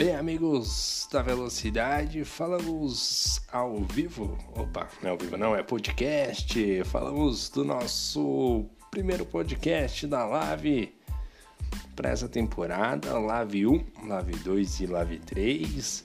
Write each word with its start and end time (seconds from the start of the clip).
Bem, 0.00 0.16
amigos 0.16 1.06
da 1.12 1.20
Velocidade, 1.20 2.24
falamos 2.24 3.42
ao 3.52 3.84
vivo. 3.84 4.38
Opa, 4.56 4.88
não 5.02 5.10
é 5.10 5.12
ao 5.12 5.18
vivo, 5.18 5.36
não, 5.36 5.54
é 5.54 5.62
podcast. 5.62 6.82
Falamos 6.84 7.50
do 7.50 7.66
nosso 7.66 8.64
primeiro 8.90 9.26
podcast 9.26 10.06
da 10.06 10.24
Live 10.24 10.94
para 11.94 12.08
essa 12.08 12.26
temporada, 12.26 13.18
Live 13.18 13.66
1, 13.66 13.84
Live 14.06 14.36
2 14.36 14.80
e 14.80 14.86
Live 14.86 15.18
3. 15.18 16.04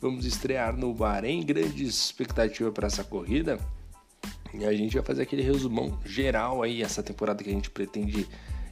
Vamos 0.00 0.24
estrear 0.24 0.76
no 0.76 0.92
Bahrein, 0.92 1.46
grande 1.46 1.84
expectativa 1.84 2.72
para 2.72 2.88
essa 2.88 3.04
corrida. 3.04 3.56
E 4.52 4.64
a 4.64 4.72
gente 4.72 4.96
vai 4.96 5.04
fazer 5.04 5.22
aquele 5.22 5.42
resumão 5.42 5.96
geral 6.04 6.60
aí, 6.60 6.82
essa 6.82 7.04
temporada 7.04 7.44
que 7.44 7.50
a 7.50 7.52
gente 7.52 7.70
pretende 7.70 8.26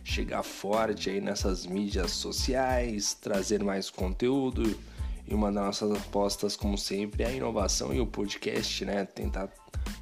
chegar 0.06 0.44
forte 0.44 1.10
aí 1.10 1.20
nessas 1.20 1.66
mídias 1.66 2.12
sociais, 2.12 3.12
trazer 3.14 3.62
mais 3.64 3.90
conteúdo. 3.90 4.78
E 5.26 5.34
uma 5.34 5.50
das 5.50 5.64
nossas 5.64 5.90
apostas, 5.90 6.54
como 6.54 6.78
sempre, 6.78 7.24
é 7.24 7.26
a 7.26 7.32
inovação 7.32 7.92
e 7.92 8.00
o 8.00 8.06
podcast, 8.06 8.84
né? 8.84 9.04
Tentar 9.04 9.52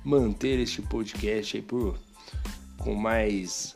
manter 0.04 0.60
este 0.60 0.82
podcast 0.82 1.56
aí 1.56 1.62
por, 1.62 1.98
com 2.76 2.94
mais 2.94 3.72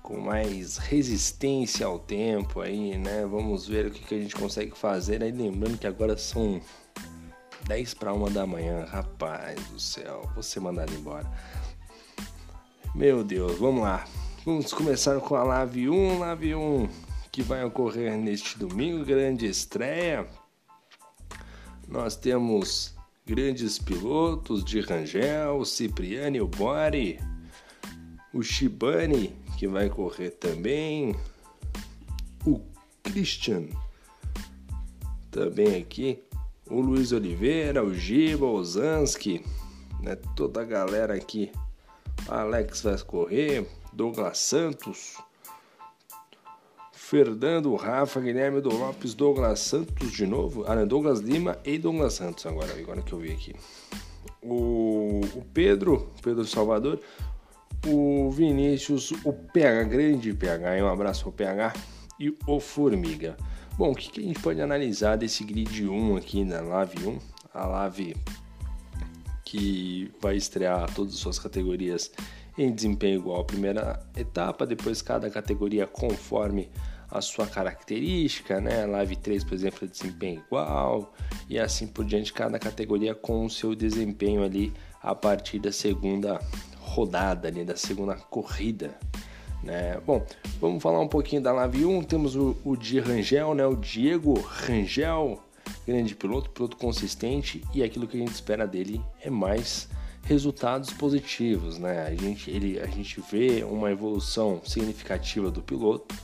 com 0.00 0.20
mais 0.20 0.76
resistência 0.76 1.86
ao 1.86 1.98
tempo 1.98 2.60
aí, 2.60 2.96
né? 2.96 3.26
Vamos 3.26 3.66
ver 3.66 3.86
o 3.86 3.90
que, 3.90 4.04
que 4.04 4.14
a 4.14 4.18
gente 4.18 4.36
consegue 4.36 4.78
fazer. 4.78 5.24
Aí 5.24 5.32
lembrando 5.32 5.76
que 5.76 5.86
agora 5.88 6.16
são 6.16 6.60
10 7.66 7.94
para 7.94 8.12
uma 8.12 8.30
da 8.30 8.46
manhã, 8.46 8.84
rapaz 8.84 9.60
do 9.66 9.80
céu, 9.80 10.30
você 10.36 10.60
mandado 10.60 10.92
embora. 10.94 11.28
Meu 12.94 13.24
Deus, 13.24 13.58
vamos 13.58 13.82
lá. 13.82 14.04
Vamos 14.44 14.72
começar 14.72 15.20
com 15.20 15.36
a 15.36 15.44
Live 15.44 15.88
1, 15.88 16.18
Live 16.18 16.54
1, 16.56 16.88
que 17.30 17.42
vai 17.42 17.64
ocorrer 17.64 18.18
neste 18.18 18.58
domingo, 18.58 19.04
grande 19.04 19.46
estreia. 19.46 20.26
Nós 21.86 22.16
temos 22.16 22.92
grandes 23.24 23.78
pilotos 23.78 24.64
de 24.64 24.80
Rangel, 24.80 25.58
o 25.58 25.64
Cipriani, 25.64 26.40
o 26.40 26.48
Bori, 26.48 27.20
o 28.34 28.42
Shibani, 28.42 29.32
que 29.56 29.68
vai 29.68 29.88
correr 29.88 30.30
também, 30.30 31.14
o 32.44 32.60
Christian, 33.04 33.68
também 35.30 35.76
aqui, 35.76 36.20
o 36.68 36.80
Luiz 36.80 37.12
Oliveira, 37.12 37.84
o 37.84 37.94
Giba, 37.94 38.46
o 38.46 38.64
Zansky, 38.64 39.46
né, 40.00 40.16
toda 40.34 40.62
a 40.62 40.64
galera 40.64 41.14
aqui. 41.14 41.52
Alex 42.28 42.82
vai 42.82 42.98
correr, 42.98 43.66
Douglas 43.92 44.38
Santos, 44.38 45.16
Fernando, 46.92 47.74
Rafa, 47.74 48.20
Guilherme 48.20 48.60
do 48.60 48.74
Lopes, 48.74 49.12
Douglas 49.12 49.60
Santos 49.60 50.12
de 50.12 50.26
novo. 50.26 50.64
Ah, 50.66 50.74
não, 50.74 50.86
Douglas 50.86 51.20
Lima 51.20 51.58
e 51.64 51.76
Douglas 51.76 52.14
Santos 52.14 52.46
agora, 52.46 52.72
agora 52.72 53.02
que 53.02 53.12
eu 53.12 53.18
vi 53.18 53.32
aqui. 53.32 53.54
O, 54.40 55.20
o 55.34 55.44
Pedro, 55.52 56.10
Pedro 56.22 56.46
Salvador, 56.46 57.00
o 57.86 58.30
Vinícius, 58.30 59.12
o 59.24 59.32
PH, 59.32 59.82
grande 59.84 60.32
PH, 60.32 60.82
um 60.82 60.88
abraço 60.88 61.26
ao 61.26 61.32
PH 61.32 61.74
e 62.18 62.34
o 62.46 62.60
Formiga. 62.60 63.36
Bom, 63.76 63.90
o 63.90 63.94
que, 63.94 64.10
que 64.10 64.20
a 64.20 64.24
gente 64.24 64.40
pode 64.40 64.60
analisar 64.60 65.16
desse 65.16 65.44
grid 65.44 65.86
1 65.86 66.16
aqui 66.16 66.44
na 66.44 66.60
Live 66.60 67.06
1? 67.06 67.18
A 67.52 67.66
Live 67.66 68.16
que 69.52 70.10
vai 70.18 70.34
estrear 70.34 70.90
todas 70.94 71.12
as 71.12 71.20
suas 71.20 71.38
categorias 71.38 72.10
em 72.56 72.72
desempenho 72.72 73.20
igual 73.20 73.42
à 73.42 73.44
primeira 73.44 74.02
etapa, 74.16 74.64
depois 74.64 75.02
cada 75.02 75.28
categoria 75.28 75.86
conforme 75.86 76.70
a 77.10 77.20
sua 77.20 77.46
característica, 77.46 78.62
né? 78.62 78.86
Live 78.86 79.16
3, 79.16 79.44
por 79.44 79.52
exemplo, 79.52 79.84
é 79.84 79.86
desempenho 79.86 80.42
igual, 80.46 81.12
e 81.50 81.58
assim 81.58 81.86
por 81.86 82.02
diante, 82.02 82.32
cada 82.32 82.58
categoria 82.58 83.14
com 83.14 83.44
o 83.44 83.50
seu 83.50 83.74
desempenho 83.74 84.42
ali 84.42 84.72
a 85.02 85.14
partir 85.14 85.58
da 85.58 85.70
segunda 85.70 86.40
rodada, 86.80 87.48
ali, 87.48 87.62
da 87.62 87.76
segunda 87.76 88.14
corrida. 88.14 88.98
Né? 89.62 90.00
Bom, 90.06 90.24
vamos 90.62 90.82
falar 90.82 91.00
um 91.00 91.08
pouquinho 91.08 91.42
da 91.42 91.52
Live 91.52 91.84
1. 91.84 92.04
Temos 92.04 92.34
o, 92.36 92.56
o 92.64 92.74
Di 92.74 93.00
Rangel, 93.00 93.54
né? 93.54 93.66
o 93.66 93.76
Diego 93.76 94.40
Rangel, 94.40 95.38
grande 95.86 96.14
piloto, 96.14 96.50
piloto 96.50 96.76
consistente, 96.76 97.62
e 97.74 97.82
aquilo 97.82 98.06
que 98.06 98.16
a 98.16 98.20
gente 98.20 98.32
espera 98.32 98.66
dele 98.66 99.02
é 99.20 99.30
mais 99.30 99.88
resultados 100.24 100.92
positivos, 100.92 101.78
né? 101.78 102.06
A 102.06 102.14
gente, 102.14 102.50
ele, 102.50 102.80
a 102.80 102.86
gente 102.86 103.20
vê 103.30 103.64
uma 103.64 103.90
evolução 103.90 104.60
significativa 104.64 105.50
do 105.50 105.62
piloto, 105.62 106.14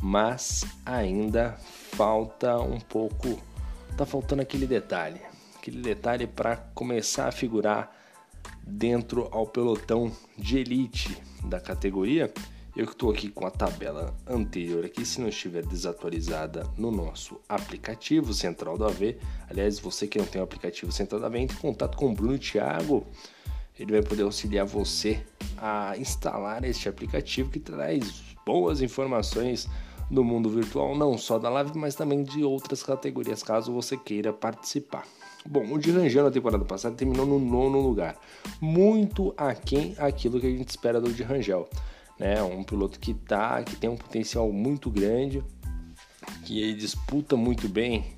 mas 0.00 0.64
ainda 0.84 1.52
falta 1.92 2.58
um 2.58 2.80
pouco, 2.80 3.40
tá 3.96 4.06
faltando 4.06 4.42
aquele 4.42 4.66
detalhe, 4.66 5.20
aquele 5.56 5.80
detalhe 5.80 6.26
para 6.26 6.56
começar 6.56 7.28
a 7.28 7.32
figurar 7.32 7.94
dentro 8.66 9.28
ao 9.30 9.46
pelotão 9.46 10.10
de 10.38 10.58
elite 10.58 11.16
da 11.44 11.60
categoria. 11.60 12.32
Eu 12.76 12.86
estou 12.86 13.10
aqui 13.10 13.28
com 13.28 13.46
a 13.46 13.50
tabela 13.50 14.14
anterior 14.26 14.84
aqui, 14.84 15.06
se 15.06 15.20
não 15.20 15.28
estiver 15.28 15.64
desatualizada 15.64 16.66
no 16.76 16.90
nosso 16.90 17.40
aplicativo 17.48 18.34
Central 18.34 18.76
do 18.76 18.84
AV. 18.84 19.16
Aliás, 19.48 19.78
você 19.78 20.08
que 20.08 20.18
não 20.18 20.26
tem 20.26 20.40
o 20.40 20.44
aplicativo 20.44 20.90
Central 20.90 21.20
do 21.20 21.26
AV, 21.26 21.36
entre 21.36 21.56
em 21.56 21.60
contato 21.60 21.96
com 21.96 22.10
o 22.10 22.14
Bruno 22.14 22.38
Thiago 22.38 23.06
ele 23.78 23.92
vai 23.92 24.02
poder 24.02 24.22
auxiliar 24.22 24.64
você 24.64 25.24
a 25.58 25.96
instalar 25.98 26.64
este 26.64 26.88
aplicativo 26.88 27.50
que 27.50 27.58
traz 27.58 28.22
boas 28.46 28.80
informações 28.80 29.68
do 30.10 30.22
mundo 30.22 30.48
virtual, 30.50 30.96
não 30.96 31.18
só 31.18 31.38
da 31.38 31.48
live, 31.48 31.72
mas 31.76 31.94
também 31.94 32.22
de 32.22 32.44
outras 32.44 32.82
categorias, 32.82 33.42
caso 33.42 33.72
você 33.72 33.96
queira 33.96 34.32
participar. 34.32 35.04
Bom, 35.46 35.72
o 35.72 35.78
de 35.78 35.90
Rangel 35.90 36.24
na 36.24 36.30
temporada 36.30 36.64
passada 36.64 36.94
terminou 36.94 37.26
no 37.26 37.38
nono 37.38 37.80
lugar, 37.80 38.16
muito 38.60 39.34
aquém 39.36 39.94
aquilo 39.98 40.38
que 40.38 40.46
a 40.46 40.50
gente 40.50 40.68
espera 40.68 41.00
do 41.00 41.12
de 41.12 41.22
Rangel. 41.22 41.68
Né? 42.18 42.42
Um 42.42 42.62
piloto 42.62 42.98
que 42.98 43.14
tá, 43.14 43.62
que 43.62 43.76
tem 43.76 43.90
um 43.90 43.96
potencial 43.96 44.50
muito 44.52 44.90
grande, 44.90 45.42
que 46.44 46.74
disputa 46.74 47.36
muito 47.36 47.68
bem 47.68 48.14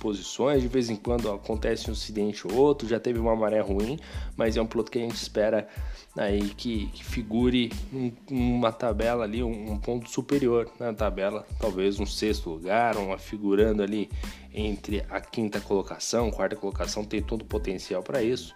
posições, 0.00 0.60
de 0.60 0.68
vez 0.68 0.90
em 0.90 0.96
quando 0.96 1.30
acontece 1.30 1.88
um 1.88 1.92
incidente 1.92 2.46
ou 2.46 2.54
outro, 2.54 2.88
já 2.88 3.00
teve 3.00 3.18
uma 3.18 3.34
maré 3.34 3.60
ruim, 3.60 3.98
mas 4.36 4.56
é 4.56 4.62
um 4.62 4.66
piloto 4.66 4.90
que 4.90 4.98
a 4.98 5.02
gente 5.02 5.16
espera 5.16 5.68
aí 6.16 6.50
que, 6.50 6.86
que 6.88 7.04
figure 7.04 7.72
um, 7.92 8.12
uma 8.30 8.72
tabela 8.72 9.24
ali, 9.24 9.42
um, 9.42 9.72
um, 9.72 9.78
ponto 9.78 10.10
superior 10.10 10.70
na 10.78 10.92
tabela, 10.92 11.46
talvez 11.58 11.98
um 11.98 12.06
sexto 12.06 12.50
lugar, 12.50 12.96
uma 12.96 13.18
figurando 13.18 13.82
ali 13.82 14.10
entre 14.52 15.04
a 15.08 15.20
quinta 15.20 15.60
colocação, 15.60 16.30
quarta 16.30 16.54
colocação, 16.54 17.04
tem 17.04 17.22
todo 17.22 17.42
o 17.42 17.46
potencial 17.46 18.02
para 18.02 18.22
isso. 18.22 18.54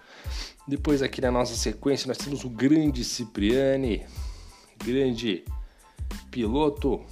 Depois 0.66 1.02
aqui 1.02 1.20
na 1.20 1.30
nossa 1.30 1.54
sequência 1.54 2.06
nós 2.06 2.18
temos 2.18 2.44
o 2.44 2.50
grande 2.50 3.02
Cipriani, 3.02 4.04
grande 4.84 5.44
piloto 6.30 7.04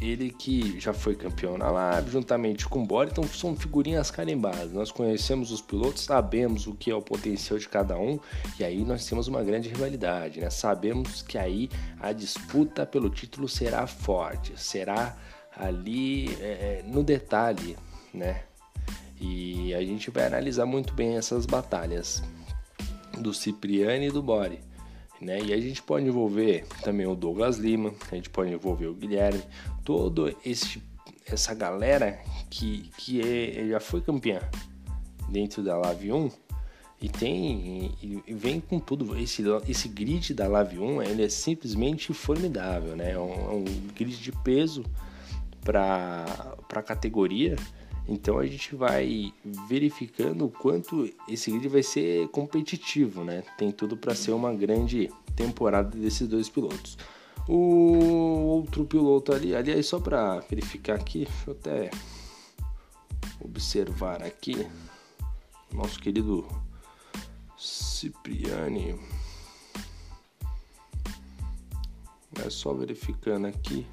ele 0.00 0.30
que 0.30 0.78
já 0.78 0.92
foi 0.92 1.14
campeão 1.14 1.58
na 1.58 1.70
Lab, 1.70 2.08
juntamente 2.10 2.68
com 2.68 2.82
o 2.82 2.86
Bora, 2.86 3.10
então 3.10 3.24
são 3.24 3.56
figurinhas 3.56 4.10
carimbadas. 4.10 4.72
Nós 4.72 4.92
conhecemos 4.92 5.50
os 5.50 5.60
pilotos, 5.60 6.04
sabemos 6.04 6.66
o 6.66 6.74
que 6.74 6.90
é 6.90 6.94
o 6.94 7.02
potencial 7.02 7.58
de 7.58 7.68
cada 7.68 7.98
um, 7.98 8.18
e 8.58 8.64
aí 8.64 8.84
nós 8.84 9.04
temos 9.06 9.26
uma 9.26 9.42
grande 9.42 9.68
rivalidade, 9.68 10.40
né? 10.40 10.50
Sabemos 10.50 11.22
que 11.22 11.36
aí 11.36 11.68
a 12.00 12.12
disputa 12.12 12.86
pelo 12.86 13.10
título 13.10 13.48
será 13.48 13.86
forte, 13.86 14.52
será 14.56 15.16
ali 15.56 16.28
é, 16.40 16.84
no 16.86 17.02
detalhe, 17.02 17.76
né? 18.14 18.42
E 19.20 19.74
a 19.74 19.80
gente 19.80 20.10
vai 20.10 20.26
analisar 20.26 20.64
muito 20.64 20.94
bem 20.94 21.16
essas 21.16 21.44
batalhas 21.44 22.22
do 23.18 23.34
Cipriani 23.34 24.06
e 24.06 24.10
do 24.12 24.22
Bore. 24.22 24.67
Né? 25.20 25.40
E 25.42 25.52
a 25.52 25.60
gente 25.60 25.82
pode 25.82 26.06
envolver 26.06 26.64
também 26.82 27.06
o 27.06 27.14
Douglas 27.14 27.58
Lima, 27.58 27.92
a 28.10 28.14
gente 28.14 28.30
pode 28.30 28.52
envolver 28.52 28.86
o 28.86 28.94
Guilherme, 28.94 29.42
todo 29.84 30.34
esse 30.44 30.82
essa 31.30 31.54
galera 31.54 32.18
que, 32.48 32.90
que 32.96 33.20
é, 33.20 33.68
já 33.68 33.80
foi 33.80 34.00
campeã 34.00 34.40
dentro 35.28 35.62
da 35.62 35.76
Live 35.76 36.10
1 36.10 36.30
e 37.00 37.08
tem 37.08 37.94
e, 38.02 38.22
e 38.26 38.34
vem 38.34 38.60
com 38.60 38.80
tudo. 38.80 39.18
Esse, 39.18 39.44
esse 39.68 39.88
grid 39.88 40.32
da 40.32 40.48
Live 40.48 40.78
1 40.78 41.02
ele 41.02 41.24
é 41.24 41.28
simplesmente 41.28 42.12
formidável 42.12 42.96
né? 42.96 43.12
É 43.12 43.18
um, 43.18 43.32
é 43.32 43.54
um 43.54 43.64
grid 43.94 44.16
de 44.16 44.32
peso 44.32 44.84
para 45.62 46.24
a 46.74 46.82
categoria 46.82 47.56
então 48.08 48.38
a 48.38 48.46
gente 48.46 48.74
vai 48.74 49.34
verificando 49.68 50.46
o 50.46 50.50
quanto 50.50 51.10
esse 51.28 51.50
grid 51.50 51.68
vai 51.68 51.82
ser 51.82 52.26
competitivo, 52.28 53.22
né? 53.22 53.42
Tem 53.58 53.70
tudo 53.70 53.98
para 53.98 54.14
ser 54.14 54.32
uma 54.32 54.54
grande 54.54 55.10
temporada 55.36 55.96
desses 55.96 56.26
dois 56.26 56.48
pilotos. 56.48 56.96
O 57.46 58.46
outro 58.46 58.86
piloto 58.86 59.32
ali, 59.32 59.54
aliás, 59.54 59.86
só 59.86 60.00
para 60.00 60.40
verificar 60.40 60.94
aqui, 60.94 61.26
deixa 61.26 61.50
eu 61.50 61.52
até 61.52 61.90
observar 63.40 64.22
aqui, 64.22 64.66
nosso 65.70 66.00
querido 66.00 66.46
Cipriani. 67.58 68.98
É 72.44 72.48
só 72.48 72.72
verificando 72.72 73.46
aqui. 73.46 73.86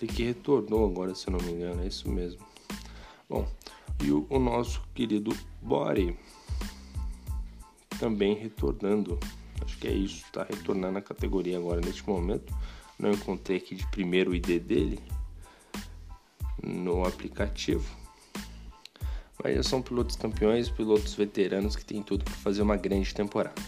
Ele 0.00 0.10
que 0.10 0.22
retornou 0.22 0.86
agora, 0.86 1.14
se 1.14 1.28
eu 1.28 1.32
não 1.32 1.40
me 1.40 1.52
engano, 1.52 1.82
é 1.82 1.86
isso 1.86 2.08
mesmo. 2.08 2.49
Bom, 3.30 3.46
e 4.02 4.10
o, 4.10 4.26
o 4.28 4.40
nosso 4.40 4.82
querido 4.92 5.32
Bore 5.62 6.18
também 8.00 8.34
retornando. 8.34 9.20
Acho 9.64 9.78
que 9.78 9.86
é 9.86 9.92
isso, 9.92 10.24
está 10.24 10.42
retornando 10.42 10.98
a 10.98 11.00
categoria 11.00 11.56
agora 11.56 11.80
neste 11.80 12.04
momento. 12.08 12.52
Não 12.98 13.12
encontrei 13.12 13.58
aqui 13.58 13.76
de 13.76 13.86
primeiro 13.86 14.32
o 14.32 14.34
ID 14.34 14.58
dele 14.60 14.98
no 16.60 17.04
aplicativo. 17.04 17.88
Mas 19.40 19.54
já 19.54 19.62
são 19.62 19.80
pilotos 19.80 20.16
campeões, 20.16 20.68
pilotos 20.68 21.14
veteranos 21.14 21.76
que 21.76 21.84
têm 21.84 22.02
tudo 22.02 22.24
para 22.24 22.34
fazer 22.34 22.62
uma 22.62 22.76
grande 22.76 23.14
temporada. 23.14 23.62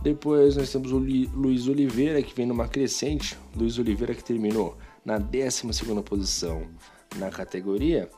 Depois 0.00 0.56
nós 0.56 0.70
temos 0.70 0.92
o 0.92 0.98
Luiz 0.98 1.66
Oliveira 1.66 2.22
que 2.22 2.36
vem 2.36 2.46
numa 2.46 2.68
crescente. 2.68 3.36
Luiz 3.56 3.80
Oliveira 3.80 4.14
que 4.14 4.22
terminou 4.22 4.78
na 5.04 5.18
12 5.18 5.64
posição 6.04 6.68
na 7.16 7.30
categoria 7.30 8.08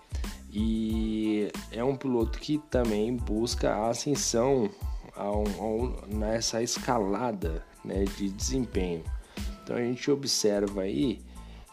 e 0.54 1.50
é 1.72 1.82
um 1.82 1.96
piloto 1.96 2.38
que 2.38 2.58
também 2.70 3.16
busca 3.16 3.74
a 3.74 3.90
ascensão 3.90 4.70
ao, 5.16 5.42
ao, 5.58 6.06
nessa 6.06 6.62
escalada 6.62 7.66
né, 7.84 8.04
de 8.16 8.30
desempenho. 8.30 9.02
Então 9.62 9.76
a 9.76 9.80
gente 9.80 10.08
observa 10.12 10.82
aí 10.82 11.20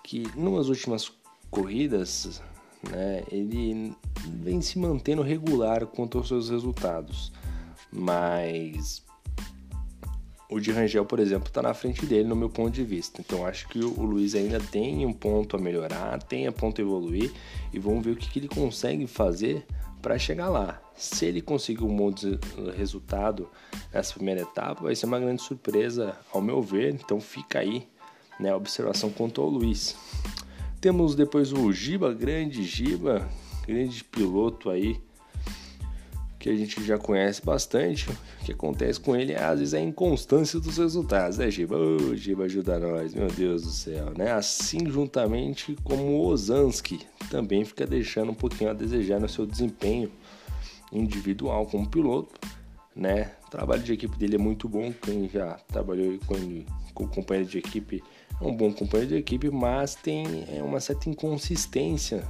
que 0.03 0.23
nas 0.35 0.67
últimas 0.67 1.11
corridas 1.51 2.41
né, 2.89 3.23
ele 3.31 3.95
vem 4.41 4.59
se 4.61 4.79
mantendo 4.79 5.21
regular 5.21 5.85
quanto 5.85 6.17
aos 6.17 6.27
seus 6.27 6.49
resultados, 6.49 7.31
mas 7.91 9.03
o 10.51 10.59
de 10.59 10.69
Rangel, 10.69 11.05
por 11.05 11.17
exemplo, 11.17 11.47
está 11.47 11.61
na 11.61 11.73
frente 11.73 12.05
dele 12.05 12.27
no 12.27 12.35
meu 12.35 12.49
ponto 12.49 12.71
de 12.71 12.83
vista. 12.83 13.21
Então 13.21 13.45
acho 13.45 13.69
que 13.69 13.79
o 13.79 14.03
Luiz 14.03 14.35
ainda 14.35 14.59
tem 14.59 15.05
um 15.05 15.13
ponto 15.13 15.55
a 15.55 15.59
melhorar, 15.59 16.21
tem 16.21 16.45
a 16.45 16.51
ponto 16.51 16.81
a 16.81 16.83
evoluir 16.83 17.31
e 17.73 17.79
vamos 17.79 18.03
ver 18.03 18.11
o 18.11 18.15
que, 18.17 18.29
que 18.29 18.39
ele 18.39 18.49
consegue 18.49 19.07
fazer 19.07 19.65
para 20.01 20.19
chegar 20.19 20.49
lá. 20.49 20.81
Se 20.93 21.25
ele 21.25 21.41
conseguir 21.41 21.85
um 21.85 21.95
bom 21.95 22.11
resultado 22.75 23.49
nessa 23.93 24.13
primeira 24.13 24.41
etapa, 24.41 24.83
vai 24.83 24.93
ser 24.93 25.05
uma 25.05 25.19
grande 25.19 25.41
surpresa, 25.41 26.17
ao 26.33 26.41
meu 26.41 26.61
ver. 26.61 26.93
Então 26.93 27.21
fica 27.21 27.59
aí 27.59 27.87
né, 28.37 28.51
a 28.51 28.57
observação 28.57 29.09
quanto 29.09 29.41
ao 29.41 29.47
Luiz. 29.47 29.95
Temos 30.81 31.15
depois 31.15 31.53
o 31.53 31.71
Giba, 31.71 32.13
grande 32.13 32.63
Giba, 32.63 33.29
grande 33.65 34.03
piloto 34.03 34.69
aí 34.69 34.99
que 36.41 36.49
a 36.49 36.55
gente 36.55 36.83
já 36.83 36.97
conhece 36.97 37.45
bastante. 37.45 38.09
O 38.09 38.45
que 38.45 38.51
acontece 38.51 38.99
com 38.99 39.15
ele 39.15 39.33
é, 39.33 39.43
às 39.43 39.59
vezes, 39.59 39.75
a 39.75 39.79
inconstância 39.79 40.59
dos 40.59 40.77
resultados, 40.77 41.37
né, 41.37 41.51
Giba? 41.51 41.77
Ô, 41.77 41.97
oh, 41.97 42.15
Giba, 42.15 42.45
ajuda 42.45 42.79
nós, 42.79 43.13
meu 43.13 43.27
Deus 43.27 43.61
do 43.61 43.69
céu, 43.69 44.11
né? 44.17 44.31
Assim, 44.31 44.89
juntamente 44.89 45.77
como 45.83 46.01
o 46.03 46.25
Ozanski, 46.25 46.99
também 47.29 47.63
fica 47.63 47.85
deixando 47.85 48.31
um 48.31 48.35
pouquinho 48.35 48.71
a 48.71 48.73
desejar 48.73 49.19
no 49.19 49.29
seu 49.29 49.45
desempenho 49.45 50.11
individual 50.91 51.67
como 51.67 51.87
piloto, 51.87 52.39
né? 52.95 53.33
O 53.45 53.51
trabalho 53.51 53.83
de 53.83 53.93
equipe 53.93 54.17
dele 54.17 54.35
é 54.35 54.39
muito 54.39 54.67
bom, 54.67 54.91
quem 54.99 55.29
já 55.29 55.59
trabalhou 55.67 56.17
com 56.25 56.35
ele, 56.35 56.65
com 56.95 57.07
companheiro 57.07 57.47
de 57.47 57.59
equipe, 57.59 58.03
é 58.41 58.43
um 58.43 58.55
bom 58.55 58.73
companheiro 58.73 59.13
de 59.13 59.17
equipe, 59.17 59.51
mas 59.51 59.93
tem 59.93 60.25
é, 60.51 60.63
uma 60.63 60.79
certa 60.79 61.07
inconsistência 61.07 62.27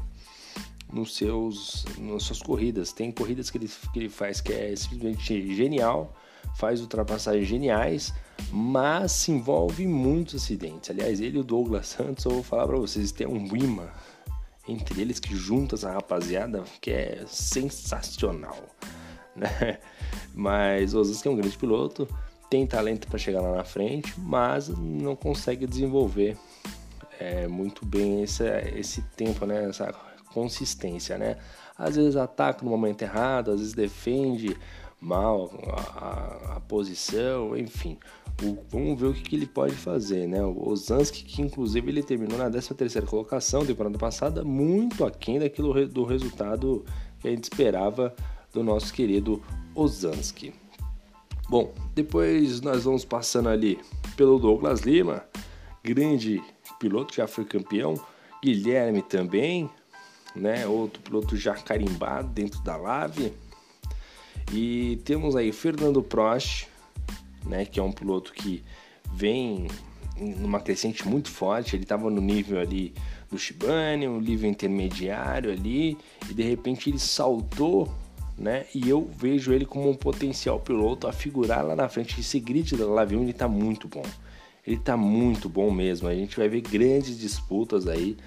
nos 0.91 1.15
seus, 1.15 1.85
nas 1.97 2.23
suas 2.23 2.41
corridas. 2.41 2.91
Tem 2.91 3.11
corridas 3.11 3.49
que 3.49 3.57
ele, 3.57 3.69
que 3.93 3.99
ele 3.99 4.09
faz 4.09 4.41
que 4.41 4.51
é 4.53 4.75
simplesmente 4.75 5.55
genial, 5.55 6.13
faz 6.55 6.81
ultrapassagens 6.81 7.47
geniais, 7.47 8.13
mas 8.51 9.11
se 9.11 9.31
envolve 9.31 9.87
muitos 9.87 10.35
acidentes. 10.35 10.89
Aliás, 10.89 11.19
ele 11.19 11.37
e 11.37 11.39
o 11.39 11.43
Douglas 11.43 11.87
Santos, 11.97 12.25
eu 12.25 12.31
vou 12.31 12.43
falar 12.43 12.67
para 12.67 12.77
vocês, 12.77 13.11
tem 13.11 13.27
um 13.27 13.55
imã 13.55 13.89
entre 14.67 15.01
eles 15.01 15.19
que 15.19 15.35
junta 15.35 15.75
essa 15.75 15.91
rapaziada 15.91 16.63
que 16.79 16.91
é 16.91 17.23
sensacional. 17.27 18.57
Né? 19.33 19.79
Mas 20.35 20.93
o 20.93 20.99
Ozanski 20.99 21.25
é 21.25 21.31
um 21.31 21.37
grande 21.37 21.57
piloto, 21.57 22.05
tem 22.49 22.67
talento 22.67 23.07
para 23.07 23.17
chegar 23.17 23.39
lá 23.39 23.55
na 23.55 23.63
frente, 23.63 24.13
mas 24.19 24.67
não 24.67 25.15
consegue 25.15 25.65
desenvolver 25.65 26.37
é, 27.17 27.47
muito 27.47 27.85
bem 27.85 28.23
esse, 28.23 28.43
esse 28.75 29.01
tempo, 29.15 29.45
né? 29.45 29.69
essa 29.69 29.89
consistência, 30.33 31.17
né? 31.17 31.37
Às 31.77 31.95
vezes 31.95 32.15
ataca 32.15 32.63
no 32.63 32.71
momento 32.71 33.01
errado, 33.01 33.51
às 33.51 33.59
vezes 33.59 33.73
defende 33.73 34.57
mal 34.99 35.49
a, 35.67 36.53
a, 36.53 36.57
a 36.57 36.59
posição, 36.59 37.57
enfim. 37.57 37.97
O, 38.43 38.57
vamos 38.69 38.99
ver 38.99 39.07
o 39.07 39.13
que, 39.13 39.21
que, 39.21 39.35
ele 39.35 39.47
pode 39.47 39.73
fazer, 39.73 40.27
né? 40.27 40.43
O 40.43 40.69
Ozanski, 40.69 41.23
que 41.23 41.41
inclusive 41.41 41.89
ele 41.89 42.03
terminou 42.03 42.37
na 42.37 42.49
13ª 42.49 43.05
colocação 43.05 43.65
temporada 43.65 43.97
passada, 43.97 44.43
muito 44.43 45.03
aquém 45.03 45.39
daquilo 45.39 45.87
do 45.87 46.03
resultado 46.03 46.85
que 47.19 47.27
a 47.27 47.31
gente 47.31 47.43
esperava 47.43 48.15
do 48.53 48.63
nosso 48.63 48.93
querido 48.93 49.41
Ozanski. 49.73 50.53
Bom, 51.49 51.73
depois 51.93 52.61
nós 52.61 52.83
vamos 52.83 53.03
passando 53.03 53.49
ali 53.49 53.79
pelo 54.15 54.39
Douglas 54.39 54.81
Lima, 54.81 55.25
grande 55.83 56.41
piloto, 56.79 57.13
já 57.13 57.27
foi 57.27 57.43
campeão, 57.43 57.95
Guilherme 58.43 59.01
também, 59.01 59.69
né? 60.35 60.65
Outro 60.67 61.01
piloto 61.01 61.35
já 61.35 61.53
carimbado 61.53 62.29
dentro 62.29 62.61
da 62.61 62.77
Lave. 62.77 63.33
E 64.51 64.99
temos 65.05 65.35
aí 65.35 65.51
Fernando 65.51 66.01
Prost, 66.01 66.67
né? 67.45 67.65
Que 67.65 67.79
é 67.79 67.83
um 67.83 67.91
piloto 67.91 68.33
que 68.33 68.63
vem 69.13 69.67
numa 70.17 70.59
crescente 70.59 71.07
muito 71.07 71.29
forte. 71.29 71.75
Ele 71.75 71.83
estava 71.83 72.09
no 72.09 72.21
nível 72.21 72.59
ali 72.59 72.93
do 73.29 73.37
Shibane, 73.37 74.07
um 74.07 74.19
nível 74.19 74.49
intermediário 74.49 75.51
ali, 75.51 75.97
e 76.29 76.33
de 76.33 76.43
repente 76.43 76.89
ele 76.89 76.99
saltou, 76.99 77.89
né? 78.37 78.65
E 78.75 78.89
eu 78.89 79.09
vejo 79.17 79.53
ele 79.53 79.65
como 79.65 79.89
um 79.89 79.95
potencial 79.95 80.59
piloto 80.59 81.07
a 81.07 81.13
figurar 81.13 81.65
lá 81.65 81.75
na 81.75 81.87
frente. 81.87 82.19
Esse 82.19 82.39
grid 82.39 82.75
da 82.75 82.85
Lave 82.85 83.15
1 83.15 83.23
ele 83.23 83.33
tá 83.33 83.47
muito 83.47 83.87
bom. 83.87 84.03
Ele 84.67 84.77
tá 84.77 84.95
muito 84.95 85.49
bom 85.49 85.71
mesmo. 85.71 86.07
A 86.07 86.13
gente 86.13 86.37
vai 86.37 86.47
ver 86.47 86.61
grandes 86.61 87.17
disputas 87.17 87.87
aí 87.87 88.17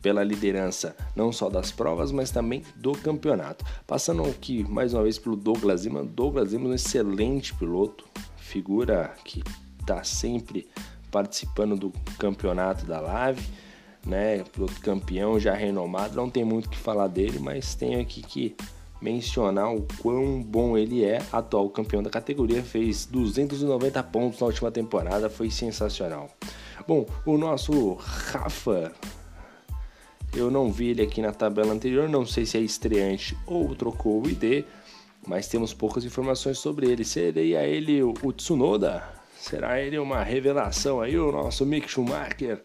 pela 0.00 0.22
liderança 0.22 0.96
não 1.14 1.32
só 1.32 1.48
das 1.48 1.70
provas, 1.70 2.12
mas 2.12 2.30
também 2.30 2.62
do 2.76 2.92
campeonato. 2.92 3.64
Passando 3.86 4.22
aqui 4.24 4.64
mais 4.68 4.94
uma 4.94 5.02
vez 5.02 5.18
pelo 5.18 5.36
Douglas 5.36 5.84
Lima. 5.84 6.04
Douglas 6.04 6.52
Lima 6.52 6.66
é 6.66 6.68
um 6.68 6.74
excelente 6.74 7.54
piloto, 7.54 8.04
figura 8.36 9.14
que 9.24 9.42
está 9.80 10.04
sempre 10.04 10.68
participando 11.10 11.76
do 11.76 11.92
campeonato 12.18 12.84
da 12.84 13.00
Lave, 13.00 13.46
né? 14.06 14.44
Piloto 14.44 14.80
campeão, 14.80 15.38
já 15.38 15.54
renomado. 15.54 16.16
Não 16.16 16.30
tem 16.30 16.44
muito 16.44 16.66
o 16.66 16.70
que 16.70 16.76
falar 16.76 17.08
dele, 17.08 17.38
mas 17.38 17.74
tenho 17.74 18.00
aqui 18.00 18.22
que 18.22 18.56
mencionar 19.00 19.72
o 19.74 19.86
quão 20.02 20.42
bom 20.42 20.76
ele 20.76 21.04
é, 21.04 21.22
atual 21.32 21.70
campeão 21.70 22.02
da 22.02 22.10
categoria, 22.10 22.62
fez 22.62 23.06
290 23.06 24.02
pontos 24.04 24.40
na 24.40 24.46
última 24.46 24.70
temporada, 24.70 25.30
foi 25.30 25.50
sensacional. 25.50 26.28
Bom, 26.86 27.06
o 27.24 27.38
nosso 27.38 27.94
Rafa 27.94 28.92
eu 30.34 30.50
não 30.50 30.70
vi 30.70 30.88
ele 30.88 31.02
aqui 31.02 31.20
na 31.20 31.32
tabela 31.32 31.72
anterior, 31.72 32.08
não 32.08 32.26
sei 32.26 32.44
se 32.44 32.56
é 32.58 32.60
estreante 32.60 33.36
ou 33.46 33.74
trocou 33.74 34.22
o 34.22 34.28
ID, 34.28 34.64
mas 35.26 35.48
temos 35.48 35.74
poucas 35.74 36.04
informações 36.04 36.58
sobre 36.58 36.90
ele. 36.90 37.04
Seria 37.04 37.64
ele 37.64 38.02
o, 38.02 38.32
Tsunoda? 38.32 39.02
Será 39.38 39.80
ele 39.80 39.98
uma 39.98 40.22
revelação 40.22 41.00
aí, 41.00 41.18
o 41.18 41.32
nosso 41.32 41.64
Mick 41.64 41.88
Schumacher 41.88 42.62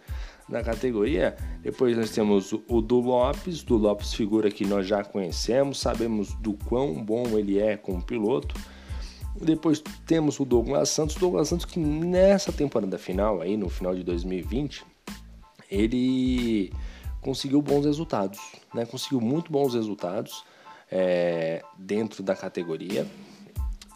da 0.50 0.64
categoria? 0.64 1.36
Depois 1.62 1.96
nós 1.96 2.12
temos 2.12 2.54
o, 2.54 2.82
do 2.82 3.00
Lopes, 3.00 3.64
do 3.64 3.78
Lopes 3.78 4.14
figura 4.14 4.50
que 4.50 4.66
nós 4.66 4.88
já 4.88 5.04
conhecemos, 5.04 5.80
sabemos 5.80 6.34
do 6.36 6.54
quão 6.54 6.94
bom 7.04 7.38
ele 7.38 7.60
é 7.60 7.78
como 7.78 8.02
piloto. 8.02 8.56
Depois 9.36 9.82
temos 10.06 10.40
o 10.40 10.46
Douglas 10.46 10.90
Santos, 10.90 11.16
Douglas 11.16 11.48
Santos 11.48 11.66
que 11.66 11.80
nessa 11.80 12.52
temporada 12.52 12.98
final 12.98 13.42
aí, 13.42 13.58
no 13.58 13.68
final 13.68 13.96
de 13.96 14.04
2020, 14.04 14.86
ele 15.70 16.72
conseguiu 17.24 17.62
bons 17.62 17.86
resultados, 17.86 18.40
né? 18.74 18.86
Conseguiu 18.86 19.20
muito 19.20 19.52
bons 19.52 19.74
resultados 19.74 20.44
é, 20.92 21.64
dentro 21.78 22.22
da 22.22 22.36
categoria. 22.36 23.08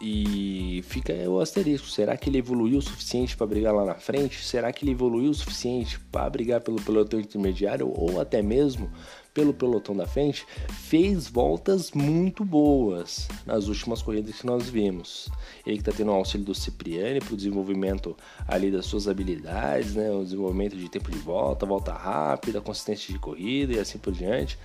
E 0.00 0.80
fica 0.86 1.12
o 1.28 1.40
asterisco: 1.40 1.88
será 1.88 2.16
que 2.16 2.30
ele 2.30 2.38
evoluiu 2.38 2.78
o 2.78 2.82
suficiente 2.82 3.36
para 3.36 3.46
brigar 3.46 3.74
lá 3.74 3.84
na 3.84 3.96
frente? 3.96 4.44
Será 4.44 4.72
que 4.72 4.84
ele 4.84 4.92
evoluiu 4.92 5.30
o 5.30 5.34
suficiente 5.34 5.98
para 5.98 6.30
brigar 6.30 6.60
pelo 6.60 6.80
pelotão 6.80 7.18
intermediário 7.18 7.92
ou 7.92 8.20
até 8.20 8.40
mesmo 8.40 8.90
pelo 9.38 9.54
pelotão 9.54 9.96
da 9.96 10.04
frente? 10.04 10.44
Fez 10.68 11.28
voltas 11.28 11.92
muito 11.92 12.44
boas 12.44 13.28
nas 13.46 13.68
últimas 13.68 14.02
corridas 14.02 14.34
que 14.34 14.44
nós 14.44 14.68
vimos. 14.68 15.28
Ele 15.64 15.76
que 15.76 15.82
está 15.82 15.92
tendo 15.92 16.10
o 16.10 16.14
auxílio 16.14 16.44
do 16.44 16.54
Cipriani 16.56 17.20
para 17.20 17.34
o 17.34 17.36
desenvolvimento 17.36 18.16
ali 18.48 18.68
das 18.68 18.86
suas 18.86 19.06
habilidades, 19.06 19.94
né? 19.94 20.10
o 20.10 20.24
desenvolvimento 20.24 20.76
de 20.76 20.88
tempo 20.88 21.08
de 21.08 21.18
volta, 21.18 21.64
volta 21.64 21.92
rápida, 21.92 22.60
consistência 22.60 23.12
de 23.12 23.20
corrida 23.20 23.74
e 23.74 23.78
assim 23.78 23.96
por 23.96 24.12
diante. 24.12 24.58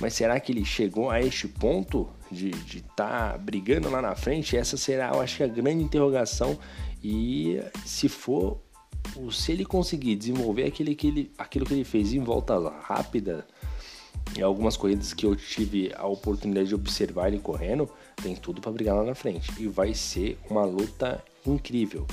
Mas 0.00 0.14
será 0.14 0.40
que 0.40 0.50
ele 0.50 0.64
chegou 0.64 1.08
a 1.08 1.22
este 1.22 1.46
ponto 1.46 2.08
de 2.28 2.50
estar 2.50 3.32
tá 3.32 3.38
brigando 3.38 3.88
lá 3.88 4.02
na 4.02 4.16
frente? 4.16 4.56
Essa 4.56 4.76
será, 4.76 5.12
eu 5.14 5.20
acho 5.20 5.36
que 5.36 5.44
a 5.44 5.48
grande 5.48 5.84
interrogação. 5.84 6.58
E 7.00 7.60
se 7.84 8.08
for, 8.08 8.60
se 9.30 9.52
ele 9.52 9.64
conseguir 9.64 10.16
desenvolver 10.16 10.64
aquele 10.64 10.96
que 10.96 11.06
ele, 11.06 11.32
aquilo 11.38 11.64
que 11.64 11.74
ele 11.74 11.84
fez 11.84 12.12
em 12.12 12.20
volta 12.20 12.58
rápida, 12.80 13.46
Em 14.36 14.42
algumas 14.42 14.76
corridas 14.76 15.14
que 15.14 15.24
eu 15.24 15.34
tive 15.34 15.92
a 15.96 16.06
oportunidade 16.06 16.68
de 16.68 16.74
observar 16.74 17.28
ele 17.28 17.38
correndo, 17.38 17.88
tem 18.22 18.34
tudo 18.34 18.60
para 18.60 18.70
brigar 18.70 18.94
lá 18.96 19.02
na 19.02 19.14
frente. 19.14 19.50
E 19.58 19.66
vai 19.66 19.94
ser 19.94 20.38
uma 20.50 20.64
luta 20.64 21.22
incrível. 21.46 22.06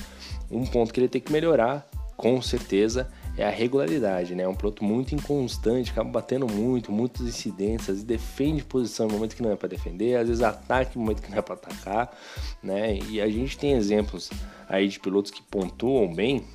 Um 0.49 0.65
ponto 0.65 0.93
que 0.93 0.99
ele 0.99 1.09
tem 1.09 1.19
que 1.19 1.31
melhorar, 1.31 1.89
com 2.15 2.41
certeza, 2.41 3.11
é 3.35 3.43
a 3.43 3.49
regularidade, 3.49 4.35
né? 4.35 4.43
É 4.43 4.47
um 4.47 4.53
piloto 4.55 4.83
muito 4.83 5.15
inconstante, 5.15 5.91
acaba 5.91 6.09
batendo 6.09 6.47
muito, 6.47 6.91
muitas 6.91 7.27
incidências, 7.27 8.01
e 8.01 8.05
defende 8.05 8.63
posição 8.63 9.07
no 9.07 9.13
momento 9.15 9.35
que 9.35 9.41
não 9.41 9.51
é 9.51 9.55
para 9.55 9.69
defender, 9.69 10.15
às 10.15 10.27
vezes 10.27 10.43
ataca 10.43 10.91
no 10.95 11.01
momento 11.01 11.21
que 11.21 11.31
não 11.31 11.39
é 11.39 11.41
para 11.41 11.55
atacar, 11.55 12.15
né? 12.61 12.99
E 13.09 13.19
a 13.19 13.27
gente 13.27 13.57
tem 13.57 13.73
exemplos 13.73 14.29
aí 14.69 14.87
de 14.87 14.99
pilotos 14.99 15.31
que 15.31 15.41
pontuam 15.41 16.13
bem, 16.13 16.45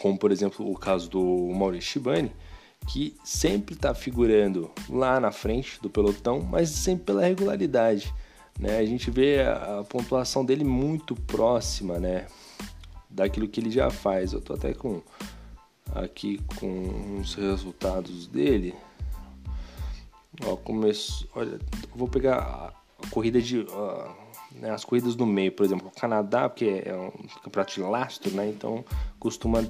como 0.00 0.18
por 0.18 0.30
exemplo 0.30 0.70
o 0.70 0.78
caso 0.78 1.08
do 1.08 1.50
Maurício 1.54 1.92
Shibani, 1.92 2.30
que 2.86 3.16
sempre 3.24 3.74
está 3.74 3.94
figurando 3.94 4.70
lá 4.88 5.18
na 5.18 5.32
frente 5.32 5.80
do 5.80 5.90
pelotão, 5.90 6.40
mas 6.40 6.70
sempre 6.70 7.06
pela 7.06 7.22
regularidade. 7.22 8.12
Né? 8.58 8.78
A 8.78 8.84
gente 8.84 9.10
vê 9.10 9.42
a, 9.42 9.84
pontuação 9.88 10.44
dele 10.44 10.64
muito 10.64 11.14
próxima 11.14 11.98
né? 11.98 12.26
daquilo 13.10 13.48
que 13.48 13.60
ele 13.60 13.70
já 13.70 13.90
faz. 13.90 14.32
Eu 14.32 14.40
tô 14.40 14.54
até 14.54 14.72
com 14.72 15.02
aqui 15.94 16.40
com 16.58 17.18
os 17.20 17.34
resultados 17.34 18.26
dele. 18.26 18.74
Ó, 20.44 20.56
começo, 20.56 21.28
olha, 21.34 21.58
vou 21.94 22.08
pegar 22.08 22.72
a 23.02 23.08
corrida 23.10 23.40
de 23.40 23.60
uh, 23.60 24.26
né, 24.52 24.70
as 24.70 24.84
corridas 24.84 25.14
do 25.14 25.26
meio, 25.26 25.52
por 25.52 25.64
exemplo, 25.64 25.88
o 25.88 26.00
Canadá, 26.00 26.48
porque 26.48 26.82
é 26.84 26.94
um 26.94 27.10
campeonato 27.42 27.74
de 27.74 27.80
lastro, 27.80 28.30
né? 28.32 28.48
Então 28.48 28.84
costuma 29.18 29.64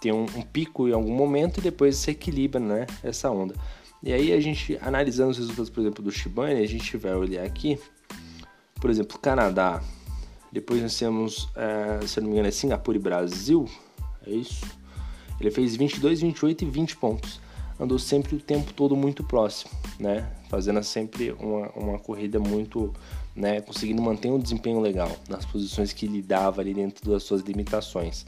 ter 0.00 0.12
um, 0.12 0.24
um, 0.24 0.42
pico 0.42 0.88
em 0.88 0.92
algum 0.92 1.14
momento 1.14 1.58
e 1.58 1.60
depois 1.60 1.96
se 1.96 2.10
equilibra, 2.10 2.60
né? 2.60 2.86
Essa 3.02 3.30
onda. 3.30 3.54
E 4.02 4.12
aí 4.12 4.32
a 4.32 4.40
gente 4.40 4.78
analisando 4.80 5.30
os 5.30 5.38
resultados, 5.38 5.70
por 5.70 5.80
exemplo, 5.80 6.02
do 6.02 6.10
Shibane, 6.10 6.60
a 6.60 6.68
gente 6.68 6.96
vai 6.96 7.14
olhar 7.14 7.44
aqui, 7.44 7.78
por 8.80 8.90
exemplo, 8.90 9.18
Canadá. 9.18 9.82
Depois 10.52 10.80
nós 10.80 10.96
temos, 10.96 11.48
é, 11.54 12.06
se 12.06 12.18
eu 12.18 12.22
não 12.22 12.30
me 12.30 12.36
engano, 12.36 12.48
é 12.48 12.52
Singapura 12.52 12.96
e 12.96 13.00
Brasil. 13.00 13.68
É 14.26 14.30
isso. 14.30 14.64
Ele 15.40 15.50
fez 15.50 15.76
22, 15.76 16.20
28 16.20 16.64
e 16.64 16.70
20 16.70 16.96
pontos. 16.96 17.40
Andou 17.78 17.98
sempre 17.98 18.34
o 18.34 18.40
tempo 18.40 18.72
todo 18.72 18.96
muito 18.96 19.22
próximo, 19.22 19.70
né? 20.00 20.28
Fazendo 20.48 20.82
sempre 20.82 21.32
uma, 21.38 21.68
uma 21.70 21.98
corrida 21.98 22.40
muito, 22.40 22.92
né? 23.36 23.60
Conseguindo 23.60 24.02
manter 24.02 24.30
um 24.30 24.38
desempenho 24.38 24.80
legal 24.80 25.14
nas 25.28 25.46
posições 25.46 25.92
que 25.92 26.06
ele 26.06 26.20
dava 26.20 26.60
ali 26.60 26.74
dentro 26.74 27.08
das 27.08 27.22
suas 27.22 27.42
limitações. 27.42 28.26